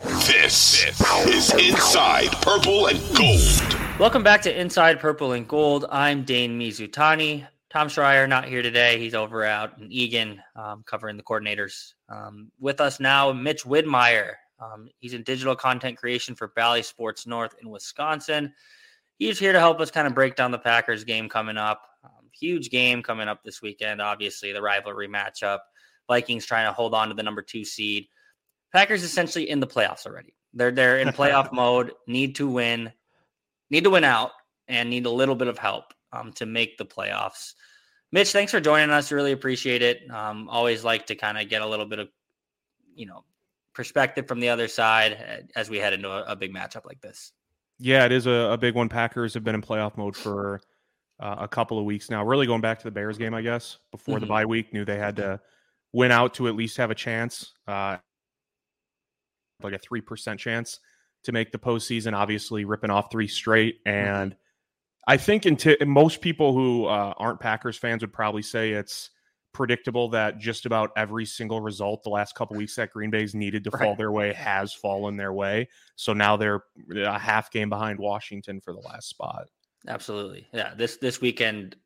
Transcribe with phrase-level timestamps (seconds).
[0.00, 0.84] This
[1.26, 3.98] is Inside Purple and Gold.
[3.98, 5.86] Welcome back to Inside Purple and Gold.
[5.90, 7.44] I'm Dane Mizutani.
[7.68, 9.00] Tom Schreier not here today.
[9.00, 11.94] He's over out in Eagan um, covering the coordinators.
[12.08, 14.34] Um, with us now, Mitch Widmeier.
[14.60, 18.52] Um, he's in digital content creation for Bally Sports North in Wisconsin.
[19.18, 21.82] He's here to help us kind of break down the Packers game coming up.
[22.04, 25.58] Um, huge game coming up this weekend, obviously, the rivalry matchup.
[26.06, 28.06] Vikings trying to hold on to the number two seed.
[28.72, 30.34] Packers essentially in the playoffs already.
[30.54, 31.92] They're they're in playoff mode.
[32.06, 32.92] Need to win,
[33.70, 34.30] need to win out,
[34.66, 37.54] and need a little bit of help um, to make the playoffs.
[38.10, 39.12] Mitch, thanks for joining us.
[39.12, 40.10] Really appreciate it.
[40.10, 42.08] Um, always like to kind of get a little bit of,
[42.94, 43.24] you know,
[43.74, 47.00] perspective from the other side uh, as we head into a, a big matchup like
[47.00, 47.32] this.
[47.78, 48.88] Yeah, it is a, a, big one.
[48.88, 50.60] Packers have been in playoff mode for
[51.20, 52.24] uh, a couple of weeks now.
[52.24, 54.22] Really going back to the Bears game, I guess, before mm-hmm.
[54.22, 55.40] the bye week, knew they had to
[55.92, 57.52] win out to at least have a chance.
[57.68, 57.98] Uh,
[59.62, 60.80] like a 3% chance
[61.24, 63.84] to make the postseason, obviously ripping off three straight.
[63.84, 64.08] Mm-hmm.
[64.08, 64.36] And
[65.06, 69.10] I think into most people who uh, aren't Packers fans would probably say it's
[69.52, 73.64] predictable that just about every single result the last couple weeks that Green Bay's needed
[73.64, 73.82] to right.
[73.82, 75.68] fall their way has fallen their way.
[75.96, 76.62] So now they're
[76.96, 79.48] a half game behind Washington for the last spot.
[79.86, 80.46] Absolutely.
[80.52, 80.74] Yeah.
[80.76, 81.76] This this weekend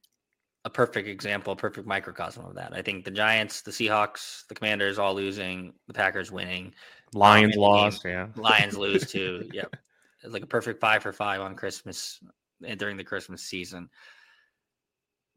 [0.64, 2.73] a perfect example, a perfect microcosm of that.
[2.73, 6.73] I think the Giants, the Seahawks, the Commanders all losing, the Packers winning.
[7.15, 8.29] Lions lost, yeah.
[8.37, 9.49] Lions lose too.
[9.53, 9.77] Yep.
[10.25, 12.21] It's like a perfect five for five on Christmas
[12.65, 13.89] and during the Christmas season.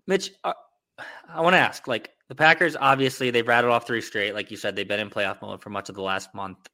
[0.06, 0.54] Mitch, uh,
[1.27, 4.33] I want to ask like the Packers, obviously, they've rattled off three straight.
[4.33, 6.70] Like you said, they've been in playoff mode for much of the last month.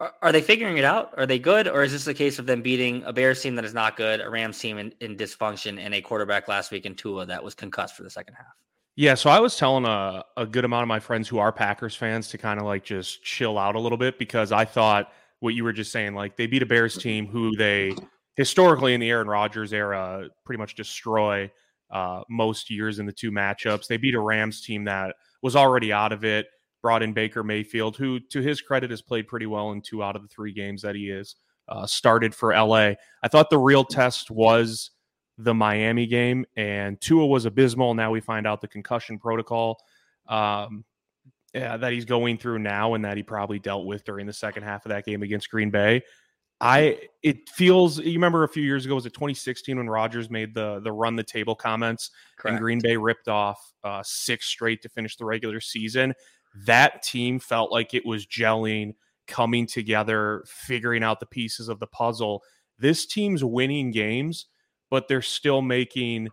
[0.00, 1.14] Are, are they figuring it out?
[1.16, 1.68] Are they good?
[1.68, 4.20] Or is this a case of them beating a Bears team that is not good,
[4.20, 7.54] a Rams team in, in dysfunction, and a quarterback last week in Tua that was
[7.54, 8.56] concussed for the second half?
[8.94, 11.94] Yeah, so I was telling a, a good amount of my friends who are Packers
[11.94, 15.54] fans to kind of like just chill out a little bit because I thought what
[15.54, 17.94] you were just saying, like they beat a Bears team who they
[18.36, 21.50] historically in the Aaron Rodgers era pretty much destroy
[21.90, 23.86] uh, most years in the two matchups.
[23.86, 26.46] They beat a Rams team that was already out of it,
[26.82, 30.16] brought in Baker Mayfield, who to his credit has played pretty well in two out
[30.16, 31.36] of the three games that he is
[31.68, 32.92] uh, started for LA.
[33.22, 34.90] I thought the real test was
[35.44, 37.94] the Miami game, and Tua was abysmal.
[37.94, 39.78] Now we find out the concussion protocol
[40.28, 40.84] um,
[41.54, 44.62] yeah, that he's going through now, and that he probably dealt with during the second
[44.62, 46.02] half of that game against Green Bay.
[46.60, 50.54] I it feels you remember a few years ago was it 2016 when Rodgers made
[50.54, 52.52] the the run the table comments Correct.
[52.52, 56.14] and Green Bay ripped off uh, six straight to finish the regular season.
[56.64, 58.94] That team felt like it was gelling,
[59.26, 62.42] coming together, figuring out the pieces of the puzzle.
[62.78, 64.46] This team's winning games
[64.92, 66.28] but they're still making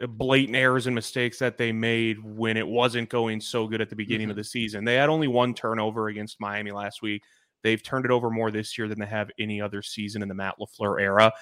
[0.00, 3.90] uh, blatant errors and mistakes that they made when it wasn't going so good at
[3.90, 4.30] the beginning mm-hmm.
[4.30, 4.84] of the season.
[4.84, 7.24] They had only one turnover against Miami last week.
[7.64, 10.34] They've turned it over more this year than they have any other season in the
[10.36, 11.32] Matt LaFleur era.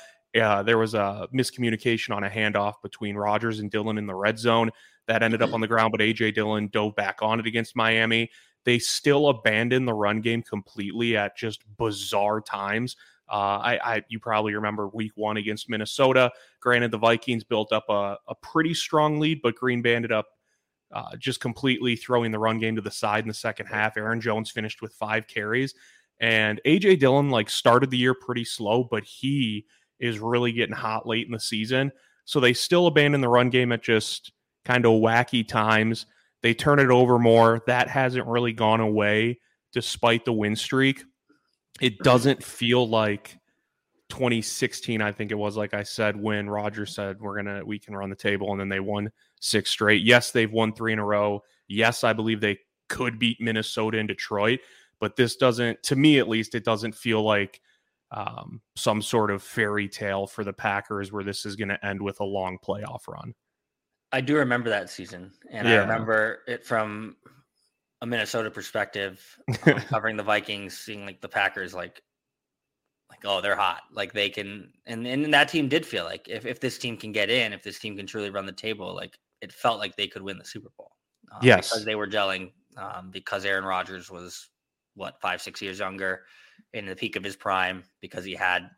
[0.40, 4.38] Uh, there was a miscommunication on a handoff between Rodgers and Dillon in the red
[4.38, 4.70] zone
[5.06, 8.30] that ended up on the ground, but AJ Dillon dove back on it against Miami.
[8.64, 12.96] They still abandoned the run game completely at just bizarre times.
[13.30, 16.30] Uh, I, I, you probably remember Week One against Minnesota.
[16.60, 20.26] Granted, the Vikings built up a, a pretty strong lead, but Green Bay ended up
[20.92, 23.96] uh, just completely throwing the run game to the side in the second half.
[23.96, 25.74] Aaron Jones finished with five carries,
[26.20, 29.66] and AJ Dillon like started the year pretty slow, but he
[30.00, 31.92] is really getting hot late in the season.
[32.24, 34.32] So they still abandon the run game at just
[34.64, 36.06] kind of wacky times.
[36.42, 37.62] They turn it over more.
[37.66, 39.40] That hasn't really gone away
[39.72, 41.04] despite the win streak
[41.80, 43.36] it doesn't feel like
[44.08, 47.94] 2016 i think it was like i said when roger said we're gonna we can
[47.94, 49.10] run the table and then they won
[49.40, 50.02] six straight.
[50.02, 51.42] Yes they've won three in a row.
[51.68, 52.58] Yes i believe they
[52.88, 54.60] could beat minnesota and detroit
[55.00, 57.60] but this doesn't to me at least it doesn't feel like
[58.10, 62.00] um, some sort of fairy tale for the packers where this is going to end
[62.00, 63.34] with a long playoff run.
[64.12, 65.74] I do remember that season and yeah.
[65.74, 67.16] i remember it from
[68.00, 69.20] a Minnesota perspective,
[69.66, 72.02] um, covering the Vikings, seeing like the Packers, like,
[73.10, 76.46] like oh, they're hot, like they can, and and that team did feel like if
[76.46, 79.18] if this team can get in, if this team can truly run the table, like
[79.40, 80.92] it felt like they could win the Super Bowl.
[81.32, 84.48] Um, yes, because they were gelling, um, because Aaron Rodgers was
[84.94, 86.24] what five six years younger
[86.74, 88.68] in the peak of his prime because he had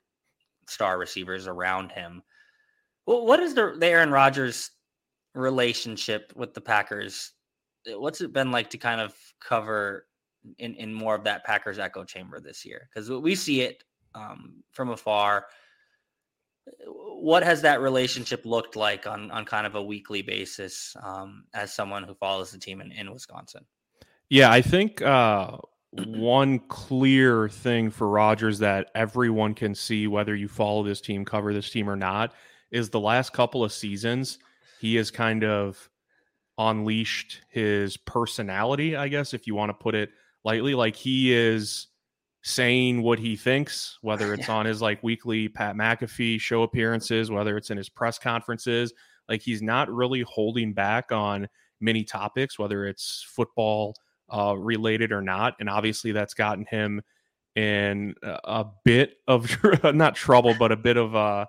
[0.69, 2.23] star receivers around him.
[3.06, 4.70] Well, what is the, the Aaron Rodgers
[5.34, 7.32] relationship with the Packers?
[7.87, 10.06] What's it been like to kind of cover
[10.59, 12.88] in, in more of that Packers echo chamber this year?
[12.93, 13.85] Because we see it
[14.15, 15.47] um, from afar.
[16.87, 21.73] What has that relationship looked like on, on kind of a weekly basis um, as
[21.73, 23.65] someone who follows the team in, in Wisconsin?
[24.29, 25.56] Yeah, I think uh,
[26.06, 31.53] one clear thing for Rodgers that everyone can see, whether you follow this team, cover
[31.53, 32.35] this team or not,
[32.71, 34.38] is the last couple of seasons,
[34.81, 35.91] he has kind of
[36.61, 40.11] unleashed his personality, I guess, if you want to put it
[40.45, 40.75] lightly.
[40.75, 41.87] Like he is
[42.43, 44.55] saying what he thinks, whether it's yeah.
[44.55, 48.93] on his like weekly Pat McAfee show appearances, whether it's in his press conferences.
[49.29, 51.49] Like he's not really holding back on
[51.81, 53.97] many topics, whether it's football
[54.29, 55.55] uh, related or not.
[55.61, 57.01] And obviously, that's gotten him
[57.57, 59.51] in a bit of
[59.95, 61.47] not trouble, but a bit of uh,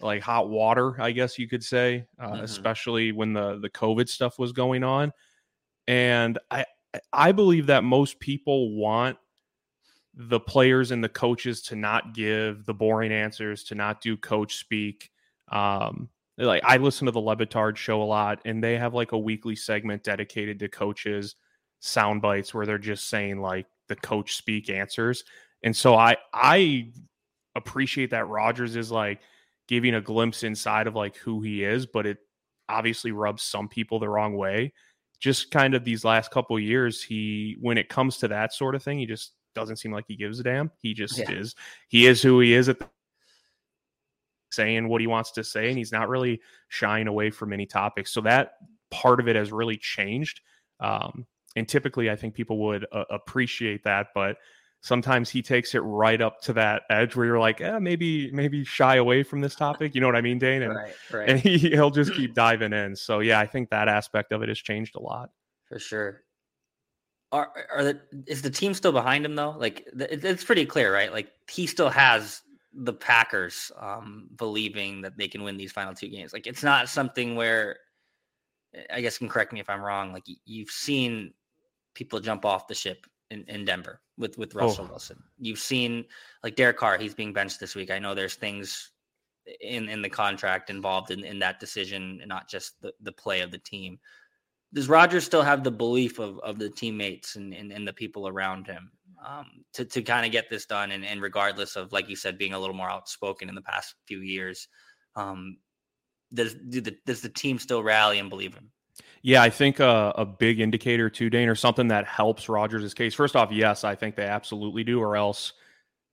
[0.00, 2.44] like hot water, I guess you could say, uh, mm-hmm.
[2.44, 5.12] especially when the the COVID stuff was going on.
[5.88, 6.64] And I
[7.12, 9.16] I believe that most people want
[10.14, 14.56] the players and the coaches to not give the boring answers, to not do coach
[14.56, 15.10] speak.
[15.50, 16.08] Um,
[16.38, 19.18] like I listen to the Le Batard show a lot, and they have like a
[19.18, 21.36] weekly segment dedicated to coaches
[21.80, 25.24] sound bites where they're just saying like the coach speak answers.
[25.62, 26.92] And so I I
[27.54, 29.20] appreciate that Rodgers is like
[29.68, 32.18] giving a glimpse inside of like who he is, but it
[32.68, 34.72] obviously rubs some people the wrong way.
[35.20, 38.82] Just kind of these last couple years, he when it comes to that sort of
[38.82, 40.70] thing, he just doesn't seem like he gives a damn.
[40.78, 41.30] He just yeah.
[41.30, 41.54] is.
[41.88, 42.88] He is who he is at the,
[44.50, 48.12] saying what he wants to say, and he's not really shying away from any topics.
[48.12, 48.52] So that
[48.90, 50.40] part of it has really changed.
[50.80, 51.26] Um,
[51.56, 54.36] and typically, I think people would uh, appreciate that, but
[54.86, 58.64] sometimes he takes it right up to that edge where you're like, eh, maybe maybe
[58.64, 59.96] shy away from this topic.
[59.96, 60.62] You know what I mean, Dane?
[60.62, 61.28] And, right, right.
[61.28, 62.94] and he, he'll just keep diving in.
[62.94, 65.30] So yeah, I think that aspect of it has changed a lot.
[65.68, 66.22] For sure.
[67.32, 69.56] Are are the is the team still behind him though?
[69.58, 71.12] Like it's pretty clear, right?
[71.12, 72.42] Like he still has
[72.72, 76.32] the Packers um, believing that they can win these final two games.
[76.32, 77.78] Like it's not something where
[78.92, 80.12] I guess can correct me if I'm wrong.
[80.12, 81.34] Like you've seen
[81.94, 84.90] people jump off the ship in, in Denver with with Russell oh.
[84.90, 85.22] Wilson.
[85.38, 86.04] You've seen
[86.42, 87.90] like Derek Carr, he's being benched this week.
[87.90, 88.92] I know there's things
[89.60, 93.40] in in the contract involved in, in that decision and not just the, the play
[93.40, 93.98] of the team.
[94.74, 98.26] Does Rodgers still have the belief of, of the teammates and, and, and the people
[98.26, 98.90] around him
[99.24, 100.90] um, to, to kind of get this done?
[100.90, 103.94] And, and regardless of, like you said, being a little more outspoken in the past
[104.06, 104.68] few years,
[105.14, 105.58] um,
[106.34, 108.70] does do the, does the team still rally and believe him?
[109.22, 113.14] Yeah, I think a, a big indicator too, Dane, or something that helps Rodgers' case.
[113.14, 115.52] First off, yes, I think they absolutely do, or else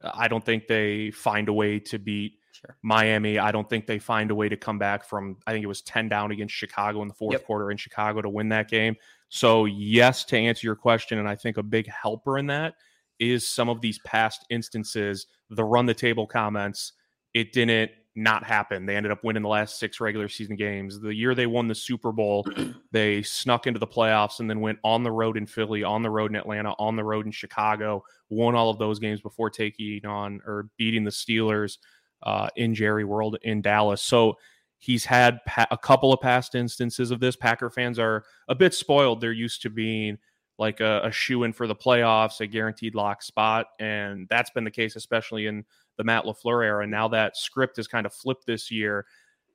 [0.02, 2.76] uh, I don't think they find a way to beat sure.
[2.82, 3.40] Miami.
[3.40, 5.82] I don't think they find a way to come back from, I think it was
[5.84, 7.46] 10 down against Chicago in the fourth yep.
[7.46, 8.96] quarter in Chicago to win that game.
[9.30, 12.76] So, yes, to answer your question, and I think a big helper in that
[13.20, 16.94] is some of these past instances, the run the table comments.
[17.34, 18.86] It didn't not happen.
[18.86, 21.00] They ended up winning the last six regular season games.
[21.00, 22.46] The year they won the Super Bowl,
[22.92, 26.10] they snuck into the playoffs and then went on the road in Philly, on the
[26.10, 30.06] road in Atlanta, on the road in Chicago, won all of those games before taking
[30.06, 31.78] on or beating the Steelers
[32.24, 34.02] uh, in Jerry World in Dallas.
[34.02, 34.38] So
[34.78, 37.36] he's had pa- a couple of past instances of this.
[37.36, 39.22] Packer fans are a bit spoiled.
[39.22, 40.18] They're used to being
[40.60, 43.68] like a, a shoe in for the playoffs, a guaranteed lock spot.
[43.80, 45.66] And that's been the case, especially in
[45.98, 46.88] the Matt LaFleur era.
[46.88, 49.06] Now that script has kind of flipped this year.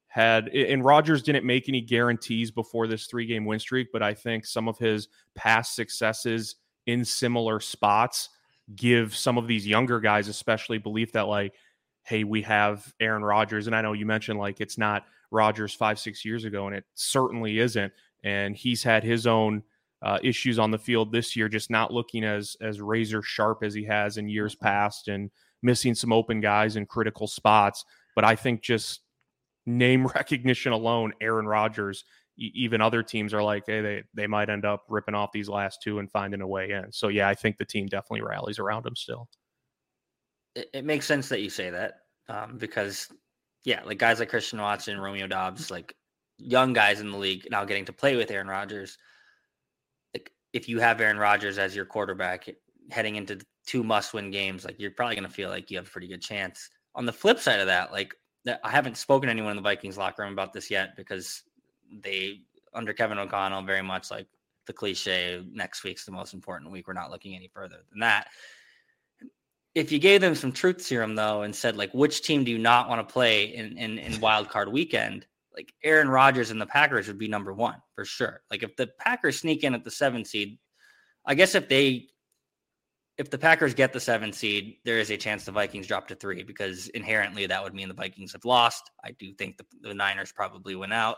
[0.06, 4.14] Had and Rodgers didn't make any guarantees before this three game win streak, but I
[4.14, 8.30] think some of his past successes in similar spots
[8.74, 11.54] give some of these younger guys, especially, belief that like,
[12.04, 15.98] hey, we have Aaron Rodgers, and I know you mentioned like it's not Rodgers five
[15.98, 17.92] six years ago, and it certainly isn't.
[18.24, 19.62] And he's had his own
[20.00, 23.74] uh, issues on the field this year, just not looking as as razor sharp as
[23.74, 25.30] he has in years past, and
[25.62, 27.84] missing some open guys in critical spots.
[28.14, 29.00] But I think just
[29.66, 32.04] name recognition alone, Aaron Rodgers,
[32.38, 35.82] even other teams are like, hey, they, they might end up ripping off these last
[35.82, 36.92] two and finding a way in.
[36.92, 39.28] So, yeah, I think the team definitely rallies around him still.
[40.54, 41.94] It, it makes sense that you say that
[42.28, 43.08] um, because,
[43.64, 45.94] yeah, like guys like Christian Watson, Romeo Doubs, like
[46.38, 48.96] young guys in the league now getting to play with Aaron Rodgers.
[50.14, 52.48] Like, if you have Aaron Rodgers as your quarterback
[52.90, 55.86] heading into two must win games, like you're probably going to feel like you have
[55.86, 56.70] a pretty good chance.
[56.94, 58.14] On the flip side of that, like
[58.64, 61.42] I haven't spoken to anyone in the Vikings locker room about this yet because
[62.02, 62.40] they,
[62.72, 64.26] under Kevin O'Connell, very much like
[64.66, 66.88] the cliche next week's the most important week.
[66.88, 68.28] We're not looking any further than that.
[69.74, 72.58] If you gave them some truth serum though and said like which team do you
[72.58, 76.66] not want to play in, in, in wild card weekend, like Aaron Rodgers and the
[76.66, 78.40] Packers would be number one for sure.
[78.50, 80.58] Like if the Packers sneak in at the seven seed,
[81.26, 82.08] I guess if they
[83.18, 86.14] if the Packers get the seven seed, there is a chance the Vikings drop to
[86.14, 88.92] three because inherently that would mean the Vikings have lost.
[89.04, 91.16] I do think the, the Niners probably win out.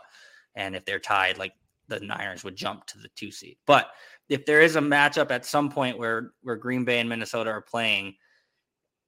[0.55, 1.53] And if they're tied, like
[1.87, 3.57] the Niners would jump to the two seed.
[3.67, 3.91] But
[4.29, 7.61] if there is a matchup at some point where where Green Bay and Minnesota are
[7.61, 8.15] playing,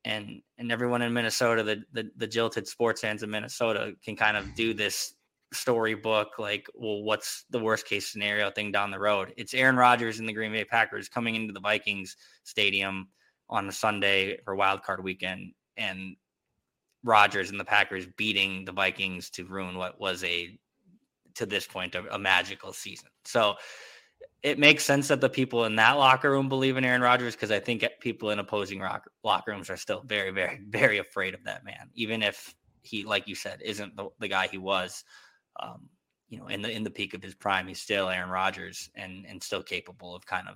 [0.06, 4.38] and and everyone in Minnesota, the the, the jilted sports fans in Minnesota can kind
[4.38, 5.16] of do this
[5.54, 9.34] storybook like well what's the worst case scenario thing down the road?
[9.38, 13.08] It's aaron rodgers and the green bay packers coming into the vikings stadium
[13.50, 16.16] on a sunday for wild card weekend and
[17.04, 20.58] rodgers and the packers beating the vikings to ruin what was a
[21.36, 23.10] to this point a, a magical season.
[23.26, 23.56] So
[24.42, 27.52] it makes sense that the people in that locker room believe in Aaron Rodgers because
[27.52, 31.44] I think people in opposing rock, locker rooms are still very, very, very afraid of
[31.46, 35.04] that man, even if he, like you said, isn't the, the guy he was
[35.60, 35.90] um,
[36.30, 39.26] you know, in the in the peak of his prime, he's still Aaron Rodgers and
[39.28, 40.56] and still capable of kind of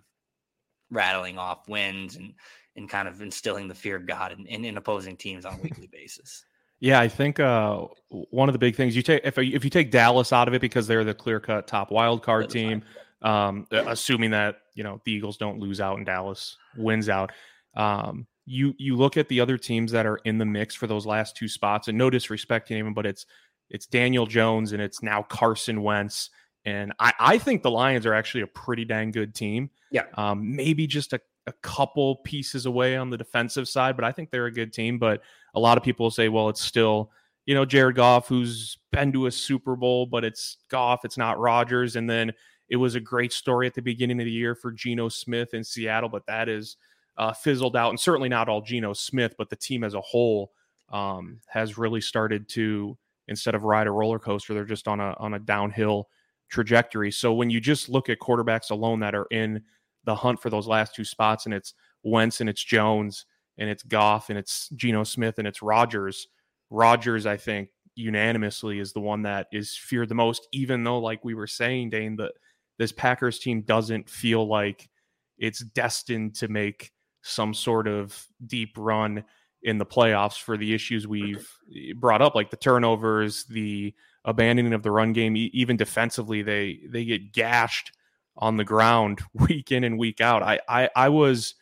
[0.90, 2.34] rattling off wins and
[2.76, 5.62] and kind of instilling the fear of God in, in, in opposing teams on a
[5.62, 6.46] weekly basis.
[6.80, 9.92] Yeah, I think uh, one of the big things you take if if you take
[9.92, 12.84] Dallas out of it because they're the clear cut top wild card team,
[13.24, 17.32] um, assuming that you know the Eagles don't lose out and Dallas wins out.
[17.76, 21.06] Um, you you look at the other teams that are in the mix for those
[21.06, 23.26] last two spots, and no disrespect to anyone, but it's
[23.70, 26.30] it's Daniel Jones and it's now Carson Wentz.
[26.66, 29.70] And I, I think the Lions are actually a pretty dang good team.
[29.92, 30.04] Yeah.
[30.16, 34.32] Um, maybe just a, a couple pieces away on the defensive side, but I think
[34.32, 35.00] they're a good team.
[35.00, 35.22] But
[35.56, 37.12] a lot of people say, well, it's still,
[37.46, 41.40] you know, Jared Goff, who's been to a Super Bowl, but it's Goff, it's not
[41.40, 41.96] Rodgers.
[41.96, 42.34] And then
[42.70, 45.64] it was a great story at the beginning of the year for Geno Smith in
[45.64, 46.76] Seattle, but that is
[47.18, 47.92] uh, fizzled out.
[47.92, 50.52] And certainly not all Geno Smith, but the team as a whole
[50.92, 54.54] um, has really started to instead of ride a roller coaster.
[54.54, 56.10] They're just on a on a downhill
[56.50, 57.12] trajectory.
[57.12, 59.62] So when you just look at quarterbacks alone that are in
[60.06, 63.26] the hunt for those last two spots, and it's Wentz and it's Jones
[63.58, 66.28] and it's Goff and it's Geno Smith and it's Rodgers.
[66.70, 71.26] Rodgers, I think, unanimously is the one that is feared the most, even though, like
[71.26, 72.34] we were saying, Dane, that
[72.78, 74.90] this Packers team doesn't feel like
[75.38, 76.92] it's destined to make
[77.24, 79.24] some sort of deep run
[79.64, 83.94] in the playoffs for the issues we've eh, brought up, like the turnovers, the
[84.26, 87.92] abandoning of the run game, even defensively, they they get gashed
[88.36, 90.44] on the ground week in and week out.
[90.44, 91.56] I I, I was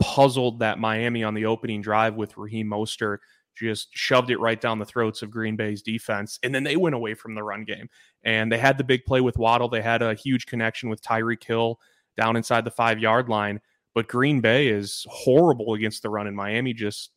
[0.00, 3.18] puzzled that Miami on the opening drive with Raheem Mostert
[3.56, 6.94] just shoved it right down the throats of Green Bay's defense, and then they went
[6.94, 7.88] away from the run game.
[8.24, 9.68] And they had the big play with Waddle.
[9.68, 11.80] They had a huge connection with Tyreek Hill
[12.16, 13.60] down inside the five yard line.
[13.94, 17.10] But Green Bay is horrible against the run, and Miami just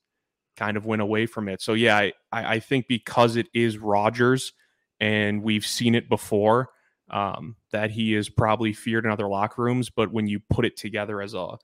[0.61, 1.59] kind of went away from it.
[1.59, 4.53] So yeah, I, I think because it is Rodgers
[4.99, 6.69] and we've seen it before,
[7.09, 9.89] um, that he is probably feared in other locker rooms.
[9.89, 11.57] But when you put it together as a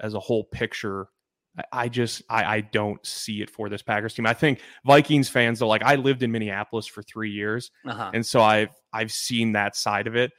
[0.00, 1.06] as a whole picture,
[1.56, 4.26] I, I just I, I don't see it for this Packers team.
[4.26, 8.10] I think Vikings fans though, like I lived in Minneapolis for three years, uh-huh.
[8.12, 10.32] and so I've I've seen that side of it.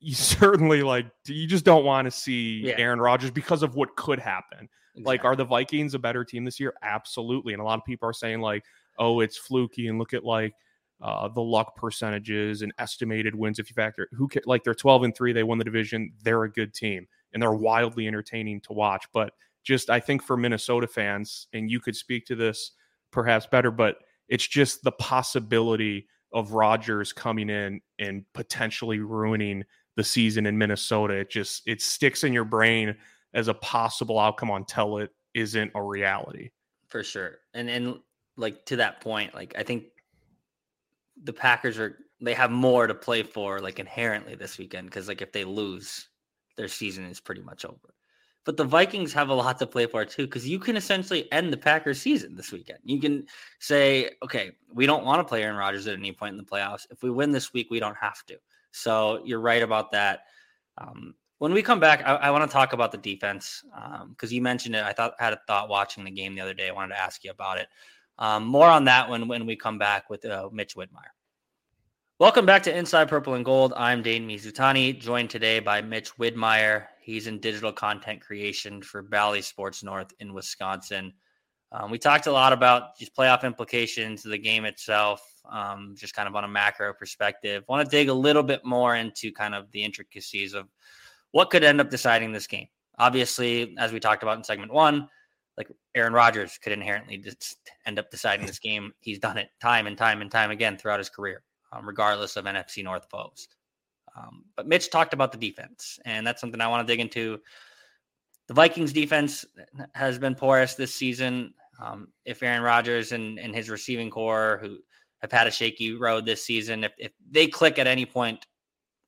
[0.00, 2.74] You certainly like you just don't want to see yeah.
[2.78, 4.68] Aaron Rodgers because of what could happen.
[4.94, 5.04] Exactly.
[5.04, 6.74] Like, are the Vikings a better team this year?
[6.82, 7.52] Absolutely.
[7.52, 8.64] And a lot of people are saying, like,
[8.98, 9.86] oh, it's fluky.
[9.86, 10.54] And look at like
[11.00, 13.58] uh, the luck percentages and estimated wins.
[13.58, 16.12] If you factor who can, like they're 12 and three, they won the division.
[16.22, 19.06] They're a good team and they're wildly entertaining to watch.
[19.12, 19.32] But
[19.62, 22.72] just, I think for Minnesota fans, and you could speak to this
[23.10, 23.96] perhaps better, but
[24.28, 29.64] it's just the possibility of Rodgers coming in and potentially ruining
[29.96, 31.14] the season in Minnesota.
[31.14, 32.96] It just, it sticks in your brain
[33.34, 36.50] as a possible outcome until it isn't a reality.
[36.88, 37.38] For sure.
[37.54, 38.00] And and
[38.36, 39.84] like to that point, like I think
[41.22, 45.22] the Packers are they have more to play for like inherently this weekend because like
[45.22, 46.08] if they lose,
[46.56, 47.94] their season is pretty much over.
[48.44, 51.52] But the Vikings have a lot to play for too, because you can essentially end
[51.52, 52.78] the Packers season this weekend.
[52.84, 53.26] You can
[53.58, 56.86] say, okay, we don't want to play Aaron Rodgers at any point in the playoffs.
[56.90, 58.38] If we win this week, we don't have to.
[58.72, 60.24] So you're right about that.
[60.78, 63.62] Um, when we come back, I, I want to talk about the defense
[64.10, 64.84] because um, you mentioned it.
[64.84, 66.68] I thought had a thought watching the game the other day.
[66.68, 67.68] I wanted to ask you about it.
[68.18, 71.12] Um, more on that when when we come back with uh, Mitch Widmeier.
[72.20, 73.72] Welcome back to Inside Purple and Gold.
[73.78, 76.84] I'm Dane Mizutani, joined today by Mitch Widmeier.
[77.00, 81.14] He's in digital content creation for Bally Sports North in Wisconsin.
[81.72, 86.12] Um, we talked a lot about just playoff implications of the game itself, um, just
[86.14, 87.64] kind of on a macro perspective.
[87.70, 90.68] Want to dig a little bit more into kind of the intricacies of
[91.30, 92.68] what could end up deciding this game?
[92.98, 95.08] Obviously, as we talked about in segment one,
[95.56, 98.92] like Aaron Rodgers could inherently just end up deciding this game.
[99.00, 102.44] He's done it time and time and time again throughout his career, um, regardless of
[102.44, 103.48] NFC North foes.
[104.16, 107.38] Um, but Mitch talked about the defense, and that's something I want to dig into.
[108.48, 109.44] The Vikings defense
[109.94, 111.54] has been porous this season.
[111.80, 114.78] Um, if Aaron Rodgers and, and his receiving corps, who
[115.20, 118.44] have had a shaky road this season, if, if they click at any point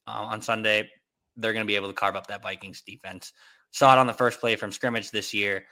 [0.06, 0.88] uh, on Sunday,
[1.36, 3.32] they're going to be able to carve up that Vikings defense.
[3.72, 5.64] Saw it on the first play from scrimmage this year.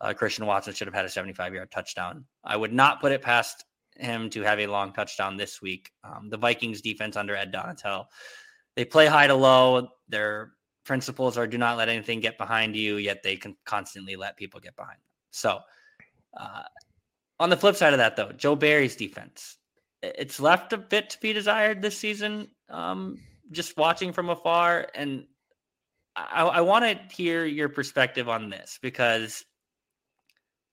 [0.00, 2.24] Uh, Christian Watson should have had a 75 yard touchdown.
[2.44, 3.64] I would not put it past
[3.98, 5.90] him to have a long touchdown this week.
[6.04, 8.06] Um, the Vikings defense under Ed Donatell,
[8.76, 9.88] they play high to low.
[10.08, 10.52] Their
[10.84, 14.60] principles are do not let anything get behind you, yet they can constantly let people
[14.60, 15.02] get behind them.
[15.30, 15.60] So,
[16.36, 16.62] uh,
[17.40, 19.58] on the flip side of that, though, Joe Barry's defense,
[20.02, 22.48] it's left a bit to be desired this season.
[22.68, 23.18] Um,
[23.50, 25.24] just watching from afar, and
[26.16, 29.44] I, I want to hear your perspective on this because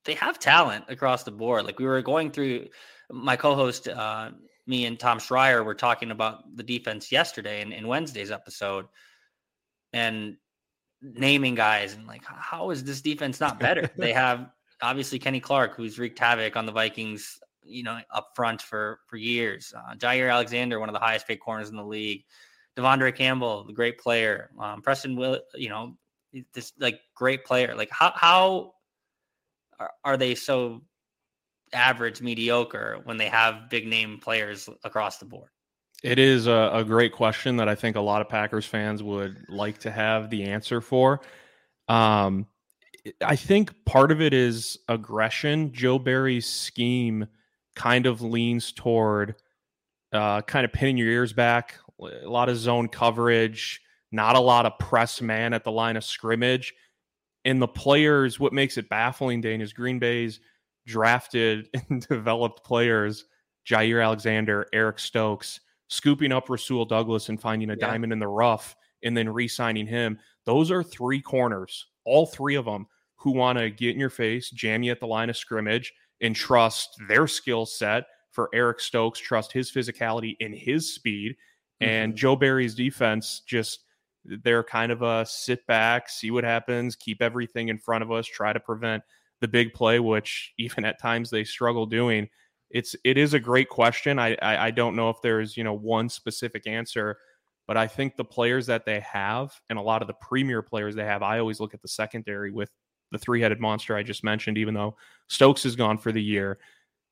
[0.05, 1.65] they have talent across the board.
[1.65, 2.67] Like we were going through,
[3.11, 4.31] my co-host, uh,
[4.67, 8.85] me and Tom Schreier were talking about the defense yesterday in, in Wednesday's episode,
[9.93, 10.37] and
[11.01, 13.89] naming guys and like how is this defense not better?
[13.97, 14.49] they have
[14.81, 19.17] obviously Kenny Clark, who's wreaked havoc on the Vikings, you know, up front for for
[19.17, 19.73] years.
[19.75, 22.25] Uh, Jaire Alexander, one of the highest paid corners in the league.
[22.77, 24.49] De'Vondre Campbell, the great player.
[24.59, 25.95] Um, Preston Will, you know,
[26.53, 27.75] this like great player.
[27.75, 28.73] Like how how
[29.79, 30.81] are, are they so
[31.75, 35.49] average, mediocre when they have big name players across the board?
[36.03, 39.45] It is a, a, great question that I think a lot of Packers fans would
[39.49, 41.21] like to have the answer for.
[41.87, 42.47] Um,
[43.21, 45.71] I think part of it is aggression.
[45.73, 47.27] Joe Barry's scheme
[47.75, 49.35] kind of leans toward
[50.11, 54.65] uh, kind of pinning your ears back, a lot of zone coverage, not a lot
[54.65, 56.73] of press man at the line of scrimmage.
[57.43, 60.39] And the players, what makes it baffling, Dane, is Green Bay's
[60.85, 63.25] drafted and developed players,
[63.67, 67.87] Jaire Alexander, Eric Stokes, scooping up Rasul Douglas and finding a yeah.
[67.87, 70.19] diamond in the rough and then re signing him.
[70.45, 74.49] Those are three corners, all three of them, who want to get in your face,
[74.51, 78.05] jam you at the line of scrimmage, and trust their skill set.
[78.31, 81.37] For Eric Stokes, trust his physicality and his speed.
[81.81, 81.89] Mm-hmm.
[81.89, 83.85] And Joe Barry's defense just
[84.25, 88.25] they're kind of a sit back, see what happens, keep everything in front of us,
[88.25, 89.03] try to prevent
[89.45, 92.27] the big play, which even at times they struggle doing.
[92.71, 94.17] It's it is a great question.
[94.19, 97.17] I, I, I don't know if there's you know one specific answer,
[97.67, 100.95] but I think the players that they have and a lot of the premier players
[100.95, 102.69] they have, I always look at the secondary with
[103.11, 104.57] the three headed monster I just mentioned.
[104.57, 106.57] Even though Stokes is gone for the year,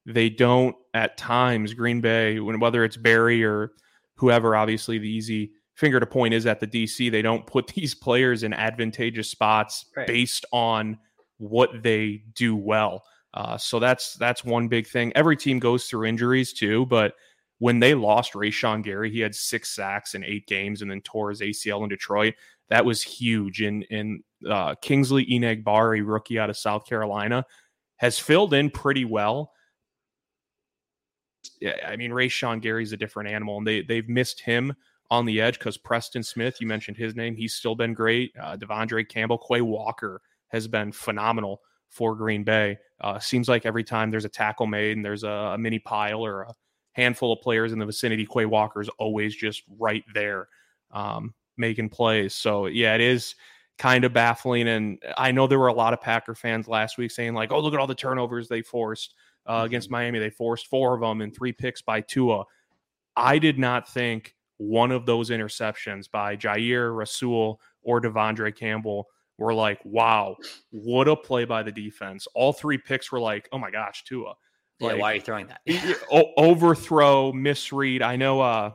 [0.06, 3.74] they don't at times Green Bay when whether it's Barry or
[4.16, 4.56] whoever.
[4.56, 7.12] Obviously, the easy finger to point is at the DC.
[7.12, 10.08] They don't put these players in advantageous spots right.
[10.08, 10.98] based on
[11.38, 13.04] what they do well.
[13.34, 15.12] Uh, so that's that's one big thing.
[15.16, 17.14] Every team goes through injuries too, but
[17.60, 21.30] when they lost Rashan Gary, he had six sacks in eight games and then tore
[21.30, 22.36] his ACL in Detroit.
[22.70, 23.62] That was huge.
[23.62, 27.46] And and uh, Kingsley Enagbare, rookie out of South Carolina,
[27.98, 29.52] has filled in pretty well.
[31.86, 34.74] I mean, Rashan Gary's a different animal, and they they've missed him
[35.10, 38.34] on the edge because Preston Smith, you mentioned his name, he's still been great.
[38.40, 40.22] Uh, De'Vondre Campbell, Quay Walker
[40.54, 42.78] has been phenomenal for Green Bay.
[43.02, 46.26] Uh, seems like every time there's a tackle made and there's a, a, mini pile
[46.26, 46.54] or a
[46.94, 50.48] handful of players in the vicinity, Quay Walker is always just right there
[50.92, 52.34] um, making plays.
[52.34, 53.36] So, yeah, it is
[53.78, 54.68] kind of baffling.
[54.68, 57.60] And I know there were a lot of Packer fans last week saying, like, oh,
[57.60, 59.16] look at all the turnovers they forced
[59.48, 59.96] uh, against mm-hmm.
[59.96, 60.20] Miami.
[60.20, 62.46] They forced four of them and three picks by Tua.
[63.16, 69.08] I did not think one of those interceptions by Jaire, Rasul, or De'Vondre Campbell
[69.38, 70.36] were like, wow,
[70.72, 72.28] what a play by the defense.
[72.36, 74.34] All three picks were like, oh my gosh, Tua.
[74.80, 75.62] Like, yeah, why are you throwing that?
[76.38, 78.02] overthrow, misread.
[78.02, 78.72] I know uh,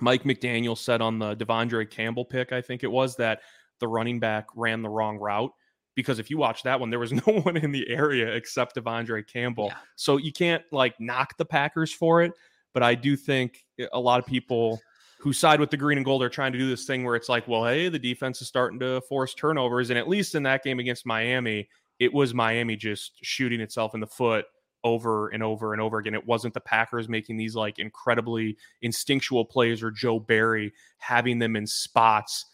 [0.00, 3.40] Mike McDaniel said on the De'Vondre Campbell pick, I think it was, that
[3.80, 5.52] the running back ran the wrong route.
[5.94, 9.26] Because if you watch that one, there was no one in the area except De'Vondre
[9.26, 9.66] Campbell.
[9.66, 9.78] Yeah.
[9.96, 12.32] So you can't like knock the Packers for it.
[12.74, 14.80] But I do think a lot of people
[15.18, 17.28] who side with the green and gold are trying to do this thing where it's
[17.28, 19.90] like, well, hey, the defense is starting to force turnovers.
[19.90, 24.00] And at least in that game against Miami, it was Miami just shooting itself in
[24.00, 24.46] the foot
[24.84, 26.14] over and over and over again.
[26.14, 31.56] It wasn't the Packers making these like incredibly instinctual plays or Joe Barry having them
[31.56, 32.46] in spots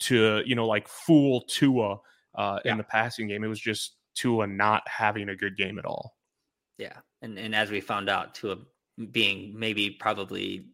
[0.00, 1.98] to, you know, like fool Tua
[2.34, 2.72] uh, yeah.
[2.72, 3.44] in the passing game.
[3.44, 6.16] It was just Tua not having a good game at all.
[6.76, 6.98] Yeah.
[7.22, 8.58] And, and as we found out, Tua
[9.10, 10.66] being maybe probably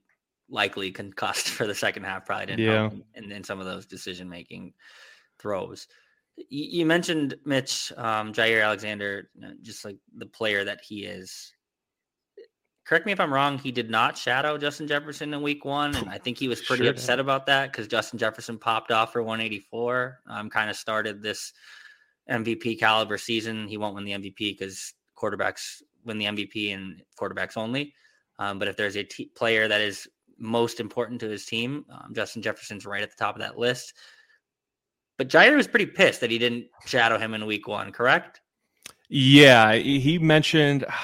[0.49, 2.27] likely concussed for the second half.
[2.27, 2.73] Probably didn't yeah.
[2.73, 4.73] help in, in some of those decision making
[5.39, 5.89] throws.
[6.37, 9.31] You, you mentioned Mitch um, Jaire Alexander,
[9.63, 11.53] just like the player that he is.
[12.85, 13.59] Correct me if I'm wrong.
[13.59, 16.87] He did not shadow Justin Jefferson in Week One, and I think he was pretty
[16.87, 20.21] upset about that because Justin Jefferson popped off for 184.
[20.29, 21.53] Um, kind of started this
[22.31, 23.67] MVP caliber season.
[23.67, 27.93] He won't win the MVP because quarterbacks win the MVP and quarterbacks only.
[28.39, 30.07] Um, but if there's a t- player that is
[30.39, 33.95] most important to his team, um, Justin Jefferson's right at the top of that list.
[35.19, 38.41] But Jaire was pretty pissed that he didn't shadow him in week one, correct?
[39.09, 40.85] Yeah, he mentioned.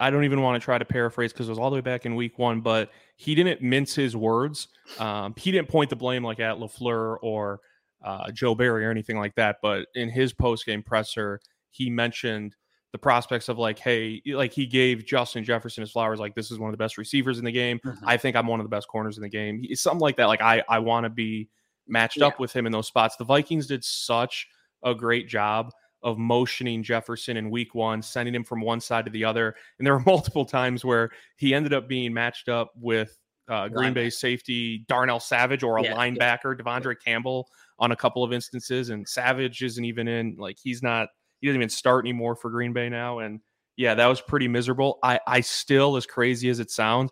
[0.00, 2.06] I don't even want to try to paraphrase because it was all the way back
[2.06, 4.68] in week one, but he didn't mince his words.
[5.00, 7.58] Um, he didn't point the blame like at LaFleur or
[8.04, 9.56] uh, Joe Barry or anything like that.
[9.60, 12.54] But in his post game presser, he mentioned
[12.92, 16.58] the prospects of like, hey, like he gave Justin Jefferson his flowers, like this is
[16.58, 17.78] one of the best receivers in the game.
[17.84, 18.08] Mm-hmm.
[18.08, 19.64] I think I'm one of the best corners in the game.
[19.74, 20.26] Something like that.
[20.26, 21.48] Like I I want to be
[21.86, 22.26] matched yeah.
[22.26, 23.16] up with him in those spots.
[23.16, 24.46] The Vikings did such
[24.82, 25.72] a great job
[26.02, 29.54] of motioning Jefferson in week one, sending him from one side to the other.
[29.78, 33.94] And there were multiple times where he ended up being matched up with uh, Green
[33.94, 36.62] Bay safety Darnell Savage or a yeah, linebacker, yeah.
[36.62, 37.48] De'Vondre Campbell
[37.78, 38.90] on a couple of instances.
[38.90, 41.08] And Savage isn't even in, like, he's not
[41.40, 43.20] he doesn't even start anymore for Green Bay now.
[43.20, 43.40] And
[43.76, 44.98] yeah, that was pretty miserable.
[45.02, 47.10] I, I still, as crazy as it sounds,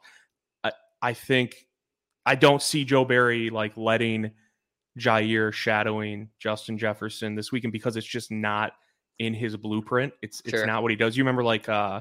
[0.65, 1.67] I, I think
[2.25, 4.33] I don't see Joe Barry like letting
[4.99, 8.73] Jaire shadowing Justin Jefferson this weekend because it's just not
[9.19, 10.13] in his blueprint.
[10.23, 10.67] It's it's sure.
[10.67, 11.17] not what he does.
[11.17, 12.01] You remember like uh,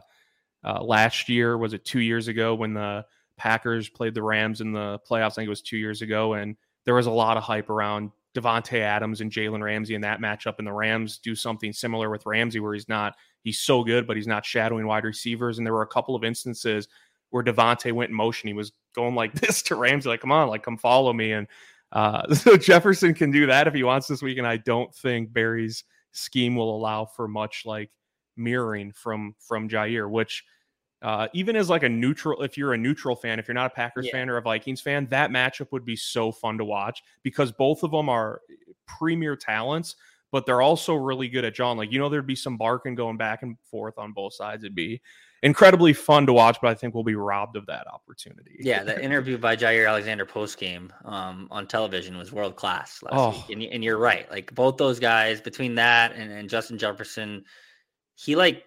[0.64, 3.06] uh, last year, was it two years ago when the
[3.38, 5.34] Packers played the Rams in the playoffs?
[5.34, 8.12] I think it was two years ago, and there was a lot of hype around
[8.36, 12.26] Davante Adams and Jalen Ramsey in that matchup, and the Rams do something similar with
[12.26, 15.58] Ramsey, where he's not he's so good, but he's not shadowing wide receivers.
[15.58, 16.88] And there were a couple of instances
[17.30, 18.48] where Davante went in motion.
[18.48, 21.48] He was going like this to Ramsey, like, "Come on, like, come follow me." And
[21.92, 24.38] uh, so Jefferson can do that if he wants this week.
[24.38, 27.90] And I don't think Barry's scheme will allow for much like
[28.36, 30.44] mirroring from from Jaire, which
[31.02, 33.76] uh, even as like a neutral, if you're a neutral fan, if you're not a
[33.76, 34.12] Packers yeah.
[34.12, 37.84] fan or a Vikings fan, that matchup would be so fun to watch because both
[37.84, 38.42] of them are
[38.88, 39.96] premier talents,
[40.32, 41.78] but they're also really good at John.
[41.78, 44.64] Like, you know, there'd be some barking going back and forth on both sides.
[44.64, 45.02] It'd be
[45.44, 48.56] incredibly fun to watch, but I think we'll be robbed of that opportunity.
[48.60, 53.14] Yeah, the interview by Jaire Alexander post game um, on television was world class last
[53.16, 53.30] oh.
[53.30, 53.50] week.
[53.52, 54.30] And, and, you're right.
[54.32, 57.44] Like, both those guys, between that and, and Justin Jefferson,
[58.16, 58.64] he like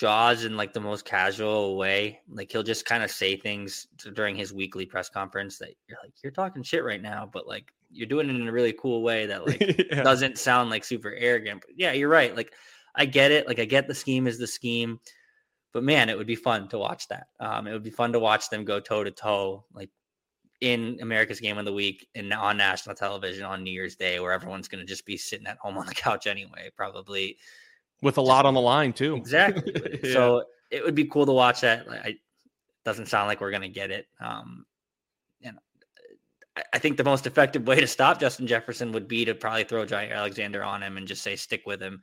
[0.00, 2.20] Jaws in like the most casual way.
[2.26, 6.14] Like he'll just kind of say things during his weekly press conference that you're like,
[6.24, 9.26] you're talking shit right now, but like you're doing it in a really cool way
[9.26, 9.60] that like
[9.90, 10.02] yeah.
[10.02, 11.60] doesn't sound like super arrogant.
[11.66, 12.34] But yeah, you're right.
[12.34, 12.54] Like
[12.94, 13.46] I get it.
[13.46, 15.00] Like I get the scheme is the scheme,
[15.74, 17.26] but man, it would be fun to watch that.
[17.38, 19.90] Um, it would be fun to watch them go toe to toe, like
[20.62, 24.32] in America's Game of the Week and on national television on New Year's Day, where
[24.32, 27.36] everyone's going to just be sitting at home on the couch anyway, probably
[28.02, 29.14] with a lot on the line too.
[29.16, 30.00] Exactly.
[30.02, 30.12] yeah.
[30.12, 31.86] So it would be cool to watch that.
[31.88, 32.16] I,
[32.84, 34.06] doesn't sound like we're going to get it.
[34.20, 34.64] Um,
[35.42, 35.58] and
[36.56, 39.64] I, I, think the most effective way to stop Justin Jefferson would be to probably
[39.64, 42.00] throw Jaire Alexander on him and just say stick with him.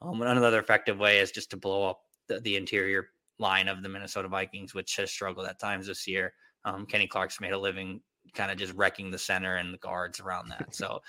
[0.00, 3.88] Um, another effective way is just to blow up the, the, interior line of the
[3.88, 6.32] Minnesota Vikings, which has struggled at times this year.
[6.64, 8.00] Um, Kenny Clark's made a living
[8.34, 10.74] kind of just wrecking the center and the guards around that.
[10.74, 11.00] So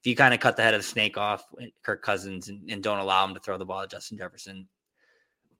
[0.00, 1.44] if you kind of cut the head of the snake off
[1.82, 4.66] Kirk Cousins and, and don't allow him to throw the ball at Justin Jefferson,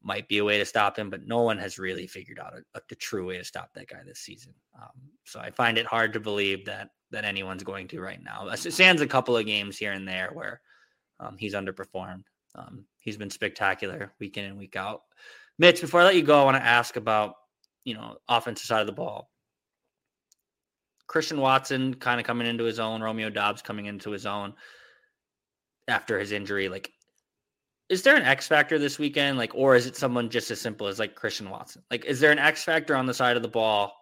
[0.03, 2.81] might be a way to stop him, but no one has really figured out a,
[2.91, 4.55] a, true way to stop that guy this season.
[4.75, 4.89] Um,
[5.25, 8.49] so I find it hard to believe that that anyone's going to right now.
[8.55, 10.61] Sans a couple of games here and there where
[11.19, 12.25] um, he's underperformed.
[12.55, 15.03] Um, he's been spectacular week in and week out.
[15.59, 17.35] Mitch, before I let you go, I want to ask about
[17.85, 19.31] you know offensive side of the ball.
[21.11, 24.55] Christian Watson kind of coming into his own, Romeo Doubs coming into his own
[25.89, 26.69] after his injury.
[26.69, 26.93] Like,
[27.89, 29.37] is there an X factor this weekend?
[29.37, 31.83] Like, or is it someone just as simple as like Christian Watson?
[31.91, 33.93] Like, is there an X factor on the side of the ball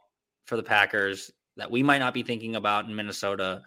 [0.45, 3.63] for the Packers that we might not be thinking about in Minnesota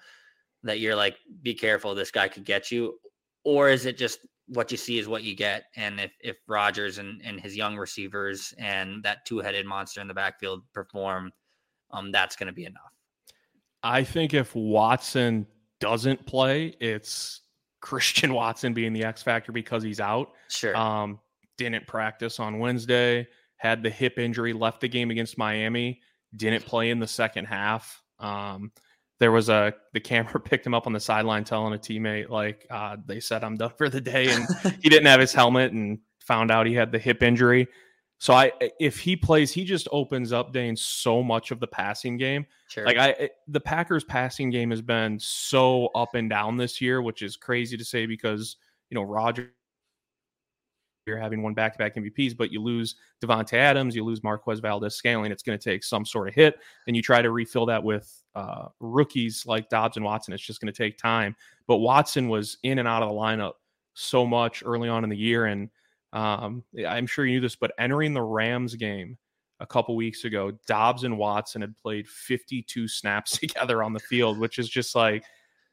[0.62, 3.00] that you're like, be careful, this guy could get you?
[3.44, 5.64] Or is it just what you see is what you get?
[5.76, 10.08] And if if Rodgers and, and his young receivers and that two headed monster in
[10.08, 11.32] the backfield perform,
[11.90, 12.94] um, that's going to be enough.
[13.84, 15.48] I think if Watson
[15.80, 17.42] doesn't play, it's
[17.82, 20.32] Christian Watson being the X factor because he's out.
[20.50, 20.76] Sure.
[20.76, 21.20] Um,
[21.58, 26.02] didn't practice on Wednesday, had the hip injury, left the game against Miami,
[26.36, 28.02] didn't play in the second half.
[28.20, 28.72] Um,
[29.20, 32.66] there was a the camera picked him up on the sideline telling a teammate like
[32.70, 34.48] uh, they said I'm done for the day and
[34.82, 37.68] he didn't have his helmet and found out he had the hip injury.
[38.22, 42.18] So I if he plays, he just opens up Dane so much of the passing
[42.18, 42.46] game.
[42.68, 42.86] Sure.
[42.86, 47.24] Like I the Packers passing game has been so up and down this year, which
[47.24, 48.58] is crazy to say because,
[48.92, 49.52] you know, Roger
[51.08, 52.94] you're having one back-to-back MVPs, but you lose
[53.26, 55.32] Davante Adams, you lose Marquez Valdes-Scantling.
[55.32, 58.22] It's going to take some sort of hit, and you try to refill that with
[58.36, 60.32] uh, rookies like Doubs and Watson.
[60.32, 61.36] It's just going to take time.
[61.66, 63.54] But Watson was in and out of the lineup
[63.96, 65.72] so much early on in the year, and
[66.14, 69.18] um, I'm sure you knew this, but entering the Rams game
[69.60, 74.38] a couple weeks ago, Doubs and Watson had played 52 snaps together on the field,
[74.38, 75.24] which is just like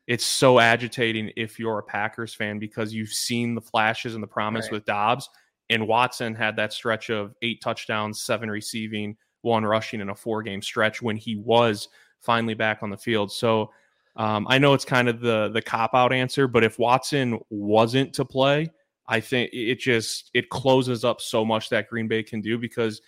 [0.07, 4.29] it's so agitating if you're a Packers fan because you've seen the flashes and the
[4.29, 4.73] promise right.
[4.73, 5.29] with Doubs.
[5.71, 10.43] And Watson had that stretch of eight touchdowns, seven receiving, one rushing in a four
[10.43, 11.89] game stretch when he was
[12.21, 13.31] finally back on the field.
[13.31, 13.71] So
[14.17, 18.15] um, I know it's kind of the the cop out answer, but if Watson wasn't
[18.15, 18.71] to play,
[19.09, 23.01] I think it just it closes up so much that Green Bay can do because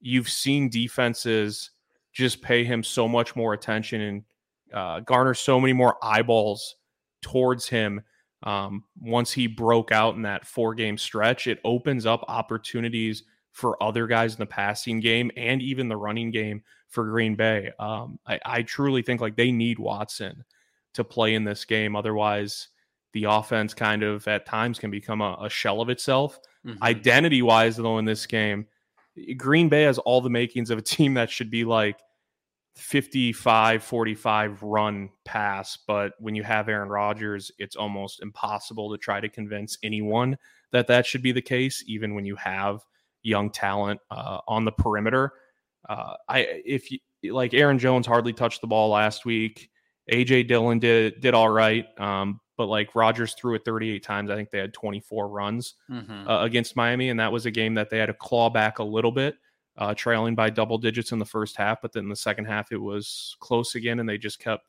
[0.00, 1.72] you've seen defenses
[2.12, 4.22] just pay him so much more attention and
[4.72, 6.76] uh, garner so many more eyeballs
[7.22, 8.00] towards him
[8.44, 11.46] um, once he broke out in that four game stretch.
[11.46, 16.30] It opens up opportunities for other guys in the passing game and even the running
[16.30, 17.72] game for Green Bay.
[17.80, 20.44] Um, I, I, truly think like they need Watson
[20.94, 21.96] to play in this game.
[21.96, 22.68] Otherwise,
[23.12, 26.38] the offense kind of at times can become a, a shell of itself.
[26.66, 26.82] Mm-hmm.
[26.82, 28.66] Identity wise, though, in this game,
[29.36, 31.98] Green Bay has all the makings of a team that should be like
[32.76, 39.20] 55 45 run pass but when you have Aaron Rodgers it's almost impossible to try
[39.20, 40.38] to convince anyone
[40.70, 42.80] that that should be the case even when you have
[43.24, 45.32] young talent uh, on the perimeter
[45.88, 49.70] uh, I if you like Aaron Jones hardly touched the ball last week
[50.12, 54.36] AJ Dillon did did all right um, but like Rodgers threw it 38 times I
[54.36, 56.28] think they had 24 runs mm-hmm.
[56.28, 58.84] uh, against Miami and that was a game that they had to claw back a
[58.84, 59.36] little bit
[59.78, 62.72] uh, trailing by double digits in the first half, but then in the second half
[62.72, 64.66] it was close again, and they just kept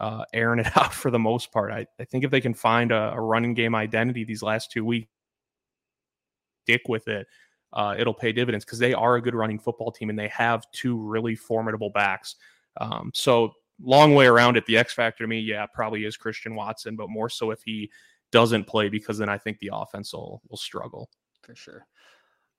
[0.00, 1.72] uh, airing it out for the most part.
[1.72, 4.84] I, I think if they can find a, a, running game identity these last two
[4.84, 5.08] weeks,
[6.62, 7.26] stick with it,
[7.72, 10.64] uh, it'll pay dividends because they are a good running football team and they have
[10.70, 12.36] two really formidable backs.
[12.80, 14.66] Um, so long way around it.
[14.66, 17.90] The X factor to me, yeah, probably is Christian Watson, but more so if he
[18.32, 21.08] doesn't play because then I think the offense will will struggle
[21.42, 21.86] for sure.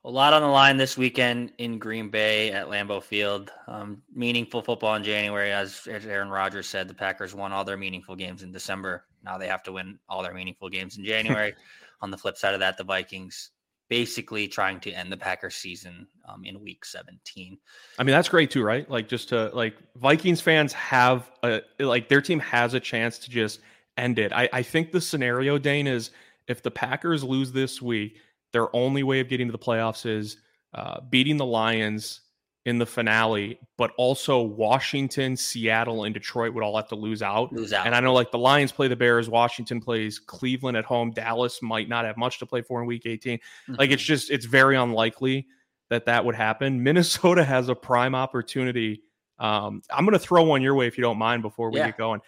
[0.05, 3.51] A lot on the line this weekend in Green Bay at Lambeau Field.
[3.67, 6.87] Um, meaningful football in January, as, as Aaron Rodgers said.
[6.87, 9.05] The Packers won all their meaningful games in December.
[9.23, 11.55] Now they have to win all their meaningful games in January.
[12.01, 13.49] on the flip side of that, the Vikings
[13.89, 17.57] basically trying to end the Packers season um, in Week 17.
[17.99, 18.89] I mean, that's great too, right?
[18.89, 23.29] Like, just to like Vikings fans have a like their team has a chance to
[23.29, 23.59] just
[23.97, 24.33] end it.
[24.33, 26.11] I, I think the scenario, Dane, is
[26.47, 28.17] if the Packers lose this week
[28.55, 30.37] their only way of getting to the playoffs is
[30.73, 32.21] uh, beating the Lions
[32.65, 37.53] in the finale, but also Washington, Seattle, and Detroit would all have to lose out.
[37.53, 37.85] Lose out.
[37.85, 41.61] And I know like the Lions play the Bears, Washington plays Cleveland at home, Dallas
[41.61, 43.37] might not have much to play for in Week 18.
[43.37, 43.75] Mm-hmm.
[43.75, 44.07] Like it's mm-hmm.
[44.07, 45.47] just it's very unlikely
[45.89, 46.81] that that would happen.
[46.83, 49.03] Minnesota has a prime opportunity.
[49.37, 51.87] Um, I'm going to throw one your way if you don't mind before we yeah.
[51.87, 52.21] get going.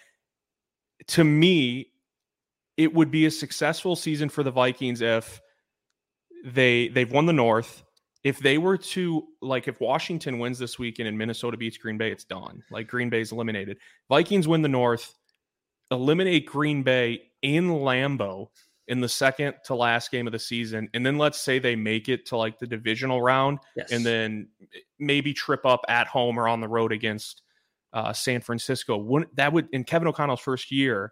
[1.07, 1.87] To me,
[2.75, 5.41] it would be a successful season for the Vikings if
[6.45, 7.83] they they've won the North.
[8.23, 12.11] If they were to like, if Washington wins this weekend and Minnesota beats Green Bay,
[12.11, 12.63] it's done.
[12.71, 13.77] Like Green Bay's eliminated.
[14.09, 15.13] Vikings win the North,
[15.91, 18.49] eliminate Green Bay in Lambeau
[18.87, 22.07] in the second to last game of the season, and then let's say they make
[22.07, 23.91] it to like the divisional round, yes.
[23.91, 24.47] and then
[24.97, 27.41] maybe trip up at home or on the road against
[27.91, 28.97] uh, San Francisco.
[28.97, 31.11] Wouldn't that would in Kevin O'Connell's first year?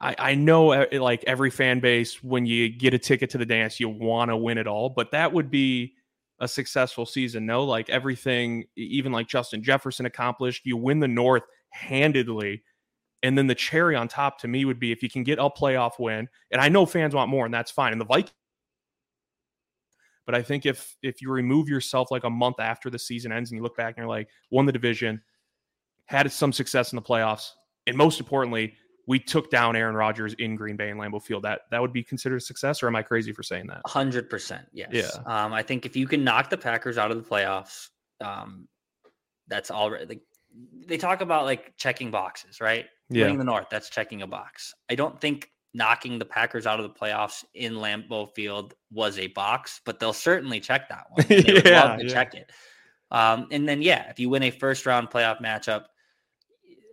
[0.00, 3.46] I, I know uh, like every fan base, when you get a ticket to the
[3.46, 5.94] dance, you want to win it all, but that would be
[6.40, 7.46] a successful season.
[7.46, 12.62] No, like everything, even like Justin Jefferson accomplished, you win the North handedly.
[13.22, 15.50] And then the cherry on top to me would be if you can get a
[15.50, 16.28] playoff win.
[16.50, 17.92] And I know fans want more, and that's fine.
[17.92, 18.32] And the Vikings,
[20.24, 23.50] but I think if if you remove yourself like a month after the season ends
[23.50, 25.20] and you look back and you're like, won the division,
[26.06, 27.50] had some success in the playoffs,
[27.86, 28.74] and most importantly,
[29.06, 32.02] we took down Aaron Rodgers in Green Bay and Lambeau Field, that that would be
[32.02, 33.82] considered a success, or am I crazy for saying that?
[33.86, 34.90] Hundred percent, yes.
[34.92, 35.04] Yeah.
[35.26, 37.88] Um, I think if you can knock the Packers out of the playoffs,
[38.20, 38.68] um,
[39.48, 40.22] that's already like
[40.86, 42.86] they talk about like checking boxes, right?
[43.08, 43.24] Yeah.
[43.24, 44.74] Winning the North, that's checking a box.
[44.88, 49.28] I don't think knocking the Packers out of the playoffs in Lambeau Field was a
[49.28, 51.24] box, but they'll certainly check that one.
[51.28, 52.12] They would yeah, love to yeah.
[52.12, 52.50] check it.
[53.10, 55.84] Um, and then yeah, if you win a first round playoff matchup,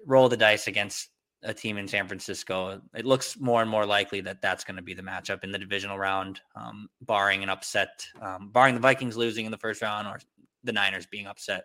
[0.06, 1.10] roll the dice against
[1.48, 2.82] a team in San Francisco.
[2.94, 5.58] It looks more and more likely that that's going to be the matchup in the
[5.58, 10.08] divisional round, um, barring an upset, um, barring the Vikings losing in the first round
[10.08, 10.20] or
[10.66, 11.64] the Niners being upset.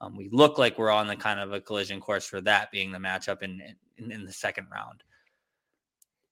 [0.00, 2.92] Um, we look like we're on the kind of a collision course for that being
[2.92, 3.60] the matchup in,
[3.98, 5.02] in, in the second round.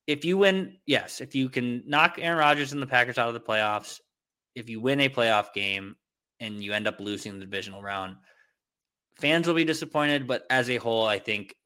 [0.06, 3.34] If you win, yes, if you can knock Aaron Rodgers and the Packers out of
[3.34, 4.00] the playoffs,
[4.54, 5.96] if you win a playoff game
[6.38, 8.16] and you end up losing the divisional round,
[9.18, 10.28] fans will be disappointed.
[10.28, 11.56] But as a whole, I think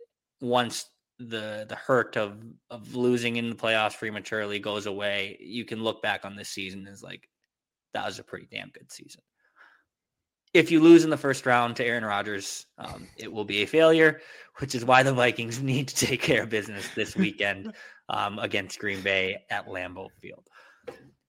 [0.41, 0.87] once
[1.19, 6.03] the the hurt of of losing in the playoffs prematurely goes away, you can look
[6.03, 7.29] back on this season as like
[7.95, 9.23] that was a pretty damn good season
[10.55, 13.67] if you lose in the first round to Aaron Rodgers, um, it will be a
[13.67, 14.21] failure,
[14.57, 17.73] which is why the Vikings need to take care of business this weekend
[18.09, 20.47] um, against Green Bay at Lambeau Field.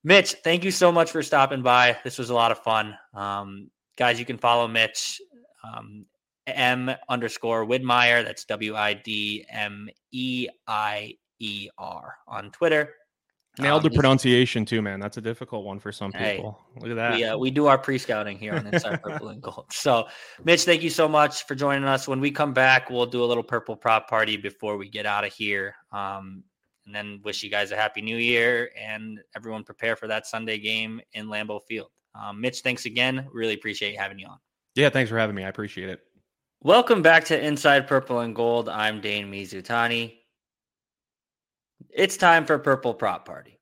[0.04, 1.98] Mitch, thank you so much for stopping by.
[2.06, 2.98] This was a lot of fun.
[3.14, 5.20] Um, guys, you can follow Mitch
[5.64, 6.06] um,
[6.56, 8.24] M underscore Widmeier.
[8.24, 12.94] That's W I D M E I E R on Twitter.
[13.58, 15.00] Nailed um, the pronunciation too, man.
[15.00, 16.60] That's a difficult one for some people.
[16.76, 17.16] Hey, Look at that.
[17.16, 19.66] We, uh, we do our pre-scouting here on Inside Purple and Gold.
[19.72, 20.08] So,
[20.46, 22.08] Mitch, thank you so much for joining us.
[22.08, 25.26] When we come back, we'll do a little purple prop party before we get out
[25.26, 25.76] of here.
[25.92, 26.44] Um,
[26.86, 30.58] and then wish you guys a happy new year and everyone prepare for that Sunday
[30.58, 31.90] game in Lambeau Field.
[32.16, 33.28] Um, Mitch, thanks again.
[33.32, 34.38] Really appreciate having you on.
[34.76, 35.44] Yeah, thanks for having me.
[35.44, 36.02] I appreciate it.
[36.62, 38.68] Welcome back to Inside Purple and Gold.
[38.68, 40.18] I'm Dane Mizutani.
[41.90, 43.58] It's time for Purple Prop Party.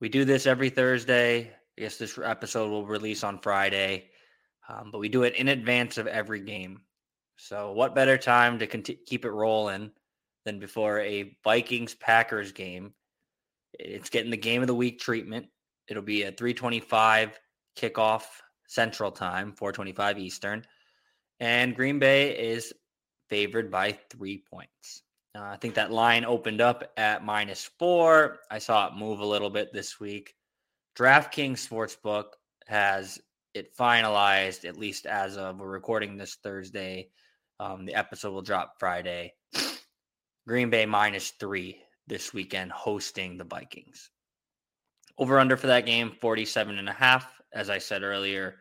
[0.00, 1.42] We do this every Thursday.
[1.42, 4.06] I guess this episode will release on Friday,
[4.68, 6.80] um, but we do it in advance of every game.
[7.36, 9.92] So, what better time to keep it rolling
[10.44, 12.94] than before a Vikings Packers game?
[13.74, 15.46] It's getting the game of the week treatment.
[15.86, 17.38] It'll be a 325
[17.76, 18.24] kickoff
[18.66, 20.64] Central Time, 425 Eastern.
[21.40, 22.72] And Green Bay is
[23.28, 25.02] favored by three points.
[25.34, 28.38] Uh, I think that line opened up at minus four.
[28.50, 30.34] I saw it move a little bit this week.
[30.96, 32.24] DraftKings Sportsbook
[32.66, 33.20] has
[33.54, 37.10] it finalized, at least as of we're recording this Thursday.
[37.60, 39.34] Um, the episode will drop Friday.
[40.48, 44.10] Green Bay minus three this weekend hosting the Vikings.
[45.18, 47.32] Over under for that game, 47 and a half.
[47.52, 48.56] As I said earlier,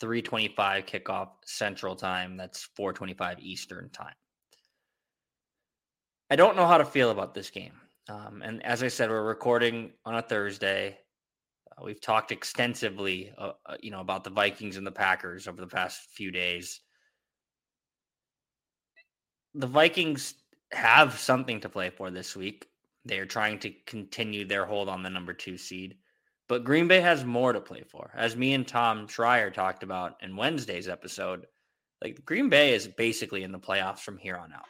[0.00, 2.36] 325 kickoff central time.
[2.36, 4.14] That's 425 Eastern time.
[6.30, 7.74] I don't know how to feel about this game.
[8.08, 10.98] Um, and as I said, we're recording on a Thursday.
[11.70, 15.60] Uh, we've talked extensively, uh, uh, you know, about the Vikings and the Packers over
[15.60, 16.80] the past few days.
[19.54, 20.34] The Vikings
[20.72, 22.66] have something to play for this week.
[23.04, 25.96] They are trying to continue their hold on the number two seed,
[26.48, 28.10] but Green Bay has more to play for.
[28.14, 31.46] As me and Tom Schreier talked about in Wednesday's episode,
[32.02, 34.66] like Green Bay is basically in the playoffs from here on out.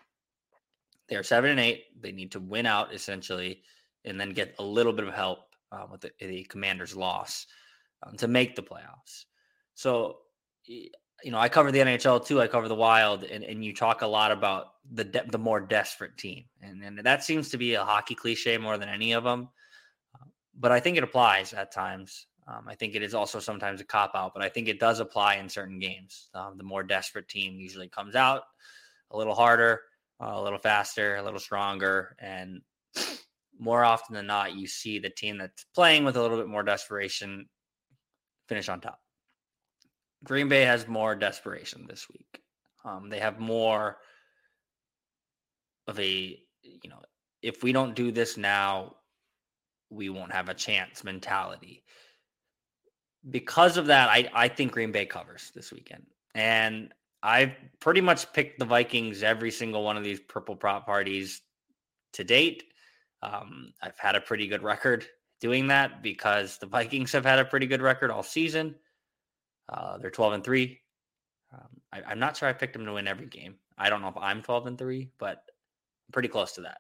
[1.09, 1.85] They are seven and eight.
[2.01, 3.63] They need to win out essentially,
[4.05, 5.41] and then get a little bit of help
[5.73, 7.47] uh, with the, the, Commanders' loss
[8.07, 9.25] um, to make the playoffs.
[9.75, 10.19] So,
[10.65, 10.91] you
[11.27, 12.41] know, I cover the NHL too.
[12.41, 15.61] I cover the Wild, and, and you talk a lot about the de- the more
[15.61, 19.25] desperate team, and and that seems to be a hockey cliche more than any of
[19.25, 19.49] them.
[20.55, 22.27] Uh, but I think it applies at times.
[22.47, 25.01] Um, I think it is also sometimes a cop out, but I think it does
[25.01, 26.29] apply in certain games.
[26.35, 28.43] Um, the more desperate team usually comes out
[29.11, 29.81] a little harder
[30.21, 32.63] a little faster, a little stronger, and
[33.59, 36.63] more often than not, you see the team that's playing with a little bit more
[36.63, 37.49] desperation
[38.49, 39.01] finish on top.
[40.23, 42.43] Green Bay has more desperation this week.
[42.85, 43.99] Um, they have more
[45.87, 47.01] of a, you know,
[47.43, 48.97] if we don't do this now,
[49.91, 51.83] we won't have a chance mentality.
[53.31, 56.05] Because of that, I, I think Green Bay covers this weekend.
[56.35, 56.93] And
[57.23, 61.41] I've pretty much picked the Vikings every single one of these purple prop parties
[62.13, 62.65] to date.
[63.23, 65.07] Um, I've had a pretty good record
[65.41, 68.75] doing that because the Vikings have had a pretty good record all season.
[69.73, 70.81] Uh, they're 12 and 3.
[71.55, 71.61] Um,
[71.93, 73.55] I, am not sure I picked them to win every game.
[73.79, 75.43] I don't know if I'm 12 and 3, but
[76.13, 76.79] pretty close to that.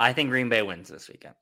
[0.00, 1.34] I think Green Bay wins this weekend.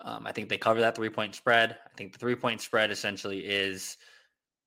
[0.00, 1.76] Um, I think they cover that three point spread.
[1.84, 3.96] I think the three point spread essentially is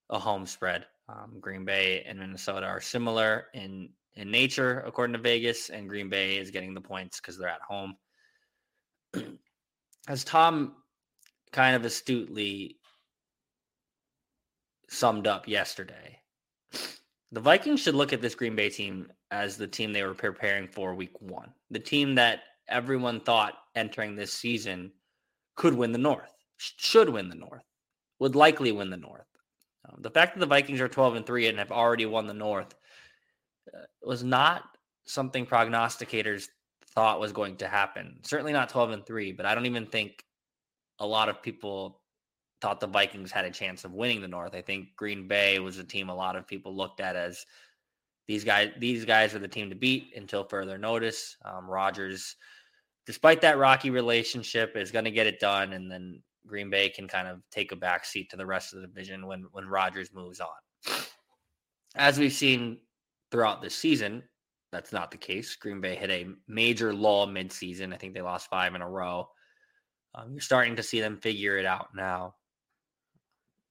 [0.10, 0.86] a home spread.
[1.10, 6.10] Um, Green Bay and Minnesota are similar in in nature, according to Vegas, and Green
[6.10, 7.96] Bay is getting the points because they're at home.
[10.08, 10.76] As Tom
[11.52, 12.78] kind of astutely
[14.90, 16.20] summed up yesterday,
[17.32, 20.68] the Vikings should look at this Green Bay team as the team they were preparing
[20.68, 24.92] for week one, the team that everyone thought entering this season
[25.62, 27.62] could win the North, should win the North,
[28.18, 29.28] would likely win the North.
[29.88, 32.34] Um, the fact that the Vikings are 12 and 3 and have already won the
[32.34, 32.74] North
[33.72, 34.64] uh, was not
[35.06, 36.48] something prognosticators
[36.96, 38.18] thought was going to happen.
[38.24, 40.26] Certainly not 12 and 3, but I don't even think
[40.98, 42.02] a lot of people
[42.60, 44.56] thought the Vikings had a chance of winning the North.
[44.56, 47.46] I think Green Bay was a team a lot of people looked at as
[48.28, 51.38] these guys these guys are the team to beat until further notice.
[51.46, 52.36] Um, Rodgers,
[53.12, 57.10] despite that rocky relationship, is going to get it done, and then Green Bay can
[57.10, 60.14] kind of take a back seat to the rest of the division when when Rodgers
[60.14, 60.96] moves on.
[61.94, 62.78] As we've seen
[63.30, 64.24] throughout this season,
[64.72, 65.58] that's not the case.
[65.58, 67.94] Green Bay hit a major lull midseason.
[67.94, 69.28] I think they lost five in a row.
[70.16, 72.36] Um, you're starting to see them figure it out now.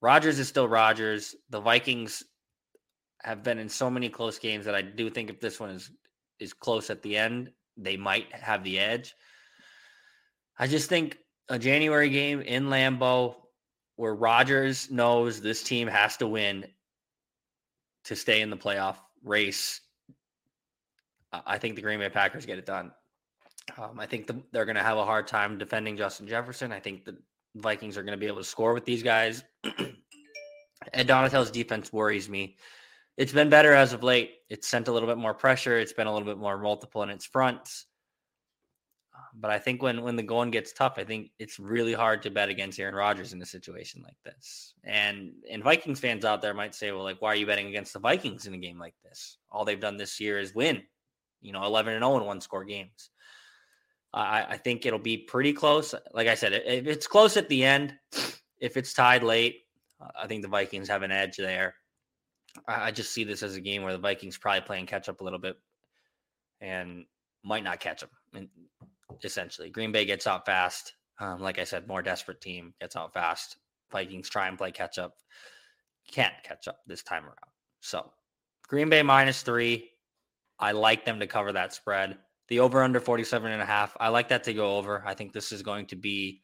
[0.03, 1.35] Rodgers is still Rodgers.
[1.49, 2.23] The Vikings
[3.23, 5.91] have been in so many close games that I do think if this one is
[6.41, 9.15] is close at the end, they might have the edge.
[10.61, 11.17] I just think
[11.49, 13.35] a January game in Lambeau
[13.97, 16.67] where Rodgers knows this team has to win
[18.05, 19.81] to stay in the playoff race.
[21.33, 22.93] I think the Green Bay Packers get it done.
[23.79, 26.73] Um, I think the, they're going to have a hard time defending Justin Jefferson.
[26.73, 27.17] I think the
[27.57, 29.43] Vikings are going to be able to score with these guys.
[30.93, 32.59] Ed Donatell's defense worries me.
[33.17, 34.33] It's been better as of late.
[34.51, 35.79] It's sent a little bit more pressure.
[35.79, 37.87] It's been a little bit more multiple in its fronts.
[39.41, 42.31] But I think when when the going gets tough, I think it's really hard to
[42.31, 44.75] bet against Aaron Rodgers in a situation like this.
[44.85, 47.95] And and Vikings fans out there might say, well, like, why are you betting against
[47.95, 49.39] the Vikings in a game like this?
[49.51, 50.83] All they've done this year is win,
[51.41, 53.11] you know, 11 and 0 in one score games.
[54.13, 55.95] I, I think it'll be pretty close.
[56.13, 57.95] Like I said, if it's close at the end,
[58.59, 59.63] if it's tied late,
[60.21, 61.75] I think the Vikings have an edge there.
[62.69, 65.21] I, I just see this as a game where the Vikings probably playing catch up
[65.21, 65.57] a little bit
[66.61, 67.07] and
[67.43, 68.11] might not catch them.
[68.35, 68.49] And
[69.23, 70.95] essentially, Green Bay gets out fast.
[71.19, 73.57] Um, like I said, more desperate team gets out fast.
[73.93, 75.15] Vikings try and play catch up.
[76.11, 77.37] Can't catch up this time around.
[77.81, 78.11] So
[78.69, 79.91] Green Bay minus three.
[80.59, 82.19] I like them to cover that spread.
[82.49, 83.97] The over under 47 and a half.
[83.99, 85.03] I like that to go over.
[85.07, 86.43] I think this is going to be,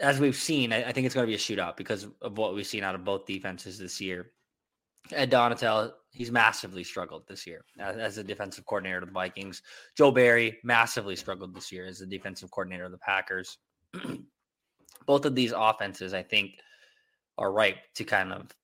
[0.00, 2.66] as we've seen, I, think it's going to be a shootout because of what we've
[2.66, 4.30] seen out of both defenses this year.
[5.12, 9.62] Ed Donatell, he's massively struggled this year as, as a defensive coordinator of the Vikings.
[9.96, 13.58] Joe Barry massively struggled this year as the defensive coordinator of the Packers.
[15.06, 16.54] Both of these offenses, I think,
[17.36, 18.54] are ripe to kind of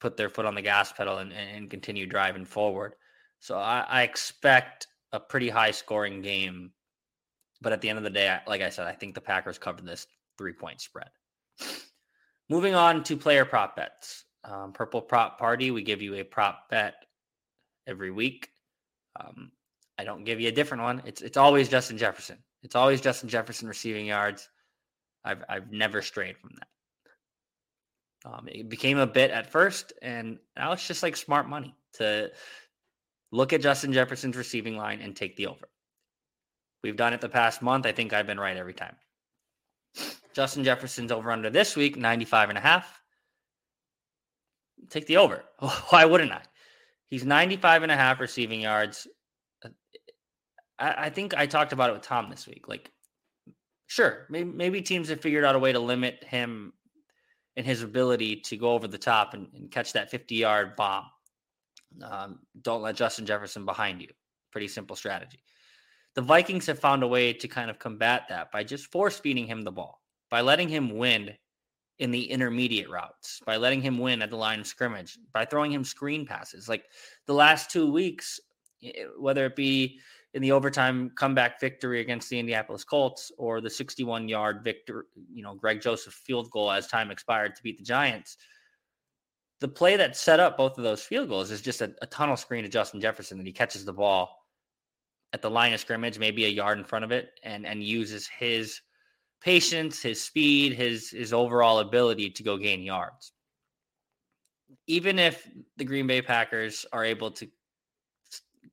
[0.00, 2.94] put their foot on the gas pedal and, and continue driving forward.
[3.40, 6.72] So I, I expect a pretty high scoring game.
[7.60, 9.86] But at the end of the day, like I said, I think the Packers covered
[9.86, 11.08] this three point spread.
[12.50, 14.24] Moving on to player prop bets.
[14.44, 16.94] Um, Purple Prop Party, we give you a prop bet
[17.86, 18.50] every week.
[19.18, 19.50] Um,
[19.98, 21.02] I don't give you a different one.
[21.06, 22.38] It's it's always Justin Jefferson.
[22.62, 24.48] It's always Justin Jefferson receiving yards.
[25.24, 26.68] I've I've never strayed from that.
[28.26, 32.30] Um, it became a bit at first, and now it's just like smart money to
[33.30, 35.68] look at Justin Jefferson's receiving line and take the over.
[36.82, 37.86] We've done it the past month.
[37.86, 38.96] I think I've been right every time.
[40.34, 43.03] Justin Jefferson's over under this week, 95 and a half.
[44.94, 45.42] Take the over.
[45.88, 46.42] Why wouldn't I?
[47.08, 49.08] He's 95 and a half receiving yards.
[50.78, 52.68] I, I think I talked about it with Tom this week.
[52.68, 52.92] Like,
[53.88, 56.74] sure, maybe, maybe teams have figured out a way to limit him
[57.56, 61.06] and his ability to go over the top and, and catch that 50 yard bomb.
[62.00, 64.10] Um, don't let Justin Jefferson behind you.
[64.52, 65.42] Pretty simple strategy.
[66.14, 69.48] The Vikings have found a way to kind of combat that by just force feeding
[69.48, 71.34] him the ball, by letting him win
[71.98, 75.72] in the intermediate routes, by letting him win at the line of scrimmage, by throwing
[75.72, 76.68] him screen passes.
[76.68, 76.84] Like
[77.26, 78.40] the last two weeks,
[78.82, 80.00] eh, whether it be
[80.34, 85.42] in the overtime comeback victory against the Indianapolis Colts or the 61 yard victor, you
[85.42, 88.36] know, Greg Joseph field goal as time expired to beat the Giants
[89.60, 92.36] the play that set up both of those field goals is just a, a, tunnel
[92.36, 94.44] screen to Justin Jefferson that he catches the ball
[95.32, 98.28] at the line of scrimmage, maybe a yard in front of it, and and uses
[98.28, 98.80] his
[99.44, 103.32] patience, his speed, his his overall ability to go gain yards.
[104.86, 107.46] Even if the Green Bay Packers are able to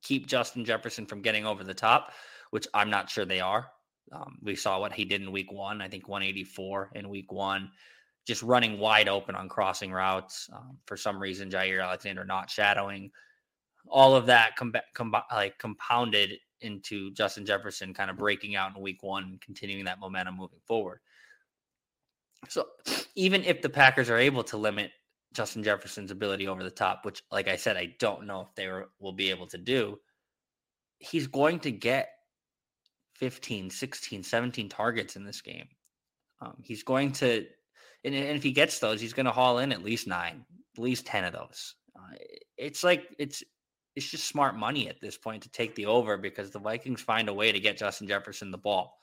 [0.02, 2.12] keep Justin Jefferson from getting over the top,
[2.50, 3.68] which I'm not sure they are.
[4.10, 5.80] Um, we saw what he did in week one.
[5.80, 7.70] I think 184 in week one
[8.26, 10.48] just running wide open on crossing routes.
[10.52, 13.10] Um, for some reason, Jaire Alexander not shadowing.
[13.88, 18.82] All of that com- com- like compounded into Justin Jefferson kind of breaking out in
[18.82, 21.00] week one and continuing that momentum moving forward.
[22.48, 22.66] So
[23.14, 24.90] even if the Packers are able to limit
[25.32, 28.68] Justin Jefferson's ability over the top, which, like I said, I don't know if they
[29.00, 29.98] will be able to do,
[30.98, 32.10] he's going to get
[33.16, 35.68] 15, 16, 17 targets in this game.
[36.40, 37.46] Um, he's going to
[38.04, 40.44] and, and if he gets those, he's going to haul in at least nine,
[40.76, 41.74] at least 10 of those.
[41.96, 42.16] Uh,
[42.56, 43.42] it's like, it's
[43.94, 47.28] it's just smart money at this point to take the over because the Vikings find
[47.28, 48.98] a way to get Justin Jefferson the ball.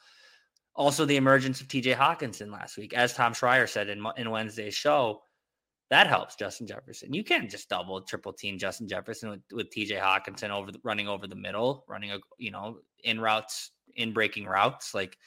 [0.75, 4.75] Also, the emergence of TJ Hockenson last week, as Tom Schreier said in, in Wednesday's
[4.75, 5.21] show,
[5.89, 7.13] that helps Justin Jefferson.
[7.13, 11.07] You can't just double, triple team Justin Jefferson with, with TJ Hockenson over the, running
[11.07, 15.17] over the middle, running a you know in routes, in breaking routes, like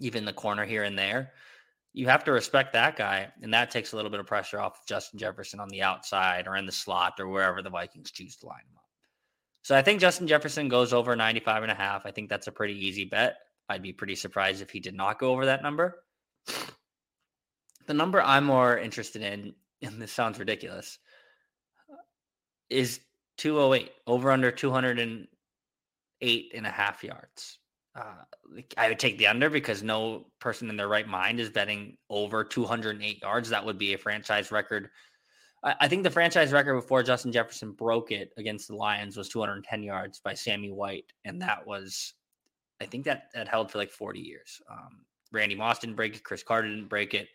[0.00, 1.32] even the corner here and there.
[1.94, 4.80] You have to respect that guy, and that takes a little bit of pressure off
[4.80, 8.36] of Justin Jefferson on the outside or in the slot or wherever the Vikings choose
[8.36, 8.84] to line him up.
[9.62, 12.06] So I think Justin Jefferson goes over 95 and a half.
[12.06, 13.36] I think that's a pretty easy bet.
[13.68, 16.02] I'd be pretty surprised if he did not go over that number.
[17.86, 20.98] The number I'm more interested in, and this sounds ridiculous,
[22.70, 23.00] is
[23.36, 27.58] 208, over under 208 and a half yards.
[27.94, 31.96] Uh, I would take the under because no person in their right mind is betting
[32.08, 33.48] over 208 yards.
[33.50, 34.88] That would be a franchise record.
[35.62, 39.28] I, I think the franchise record before Justin Jefferson broke it against the Lions was
[39.28, 42.14] 210 yards by Sammy White, and that was
[42.80, 44.60] I think that that held for like 40 years.
[44.70, 46.24] Um, Randy Moss didn't break it.
[46.24, 47.28] Cris Carter didn't break it.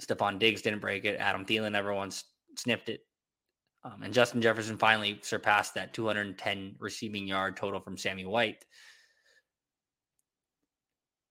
[0.00, 1.18] Stefon Diggs didn't break it.
[1.20, 2.24] Adam Thielen never once
[2.56, 3.00] sniffed it.
[3.84, 8.64] Um, and Justin Jefferson finally surpassed that 210 receiving yard total from Sammy White.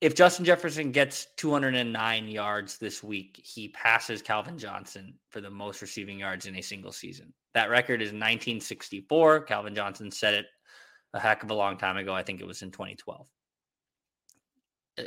[0.01, 5.81] If Justin Jefferson gets 209 yards this week, he passes Calvin Johnson for the most
[5.81, 7.33] receiving yards in a single season.
[7.53, 9.41] That record is 1964.
[9.41, 10.47] Calvin Johnson set it
[11.13, 12.13] a heck of a long time ago.
[12.13, 13.25] I think it was in 2012.
[14.99, 15.03] Uh,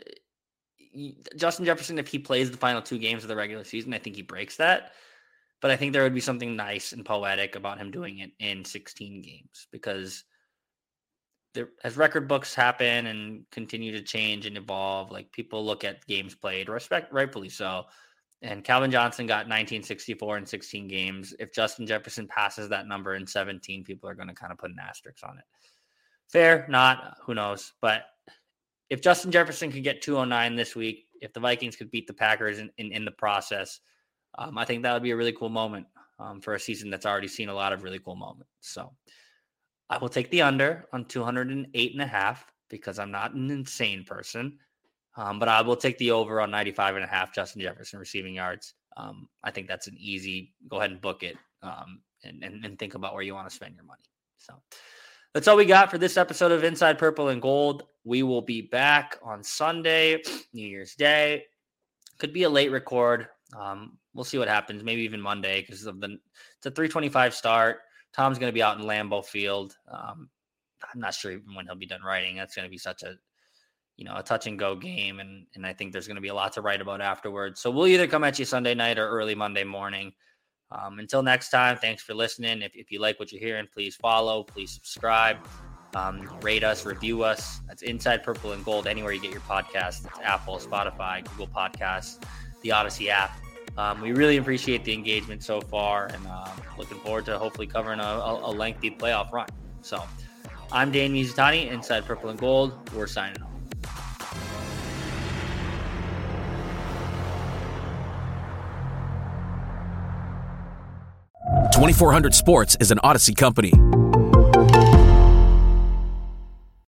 [1.36, 4.16] Justin Jefferson, if he plays the final two games of the regular season, I think
[4.16, 4.92] he breaks that.
[5.60, 8.64] But I think there would be something nice and poetic about him doing it in
[8.64, 10.24] 16 games because
[11.84, 16.34] as record books happen and continue to change and evolve, like people look at games
[16.34, 17.84] played, respect rightfully so.
[18.42, 21.34] And Calvin Johnson got 1964 in 16 games.
[21.40, 24.70] If Justin Jefferson passes that number in 17, people are going to kind of put
[24.70, 25.44] an asterisk on it.
[26.28, 27.72] Fair, not, who knows.
[27.80, 28.02] But
[28.90, 32.58] if Justin Jefferson could get 209 this week, if the Vikings could beat the Packers
[32.58, 33.80] in, in, in the process,
[34.38, 35.86] um, I think that would be a really cool moment
[36.20, 38.52] um, for a season that's already seen a lot of really cool moments.
[38.60, 38.92] So
[39.90, 44.04] I will take the under on 208 and a half because I'm not an insane
[44.04, 44.58] person.
[45.16, 48.34] Um, but I will take the over on 95 and a half Justin Jefferson receiving
[48.34, 48.74] yards.
[48.96, 52.78] Um, I think that's an easy go ahead and book it um, and, and, and
[52.78, 54.02] think about where you want to spend your money.
[54.36, 54.54] So
[55.34, 57.84] that's all we got for this episode of Inside Purple and Gold.
[58.04, 60.22] We will be back on Sunday,
[60.52, 61.44] New Year's Day.
[62.18, 63.28] Could be a late record.
[63.58, 64.84] Um, we'll see what happens.
[64.84, 66.18] Maybe even Monday because of the
[66.58, 67.78] it's a 325 start.
[68.14, 69.76] Tom's going to be out in Lambeau Field.
[69.90, 70.28] Um,
[70.92, 72.36] I'm not sure even when he'll be done writing.
[72.36, 73.16] That's going to be such a
[73.96, 76.28] you know a touch and go game, and and I think there's going to be
[76.28, 77.60] a lot to write about afterwards.
[77.60, 80.12] So we'll either come at you Sunday night or early Monday morning.
[80.70, 82.62] Um, until next time, thanks for listening.
[82.62, 85.38] If, if you like what you're hearing, please follow, please subscribe,
[85.94, 87.60] um, rate us, review us.
[87.66, 90.06] That's Inside Purple and Gold, anywhere you get your podcasts.
[90.06, 92.22] It's Apple, Spotify, Google Podcasts,
[92.62, 93.32] the Audacy app.
[93.78, 98.00] Um, we really appreciate the engagement so far and uh, looking forward to hopefully covering
[98.00, 99.46] a, a, a lengthy playoff run.
[99.82, 100.02] So
[100.72, 102.90] I'm Dan Mizutani, Inside Purple and Gold.
[102.92, 103.48] We're signing off.
[111.72, 113.72] 2400 Sports is an Audacy company.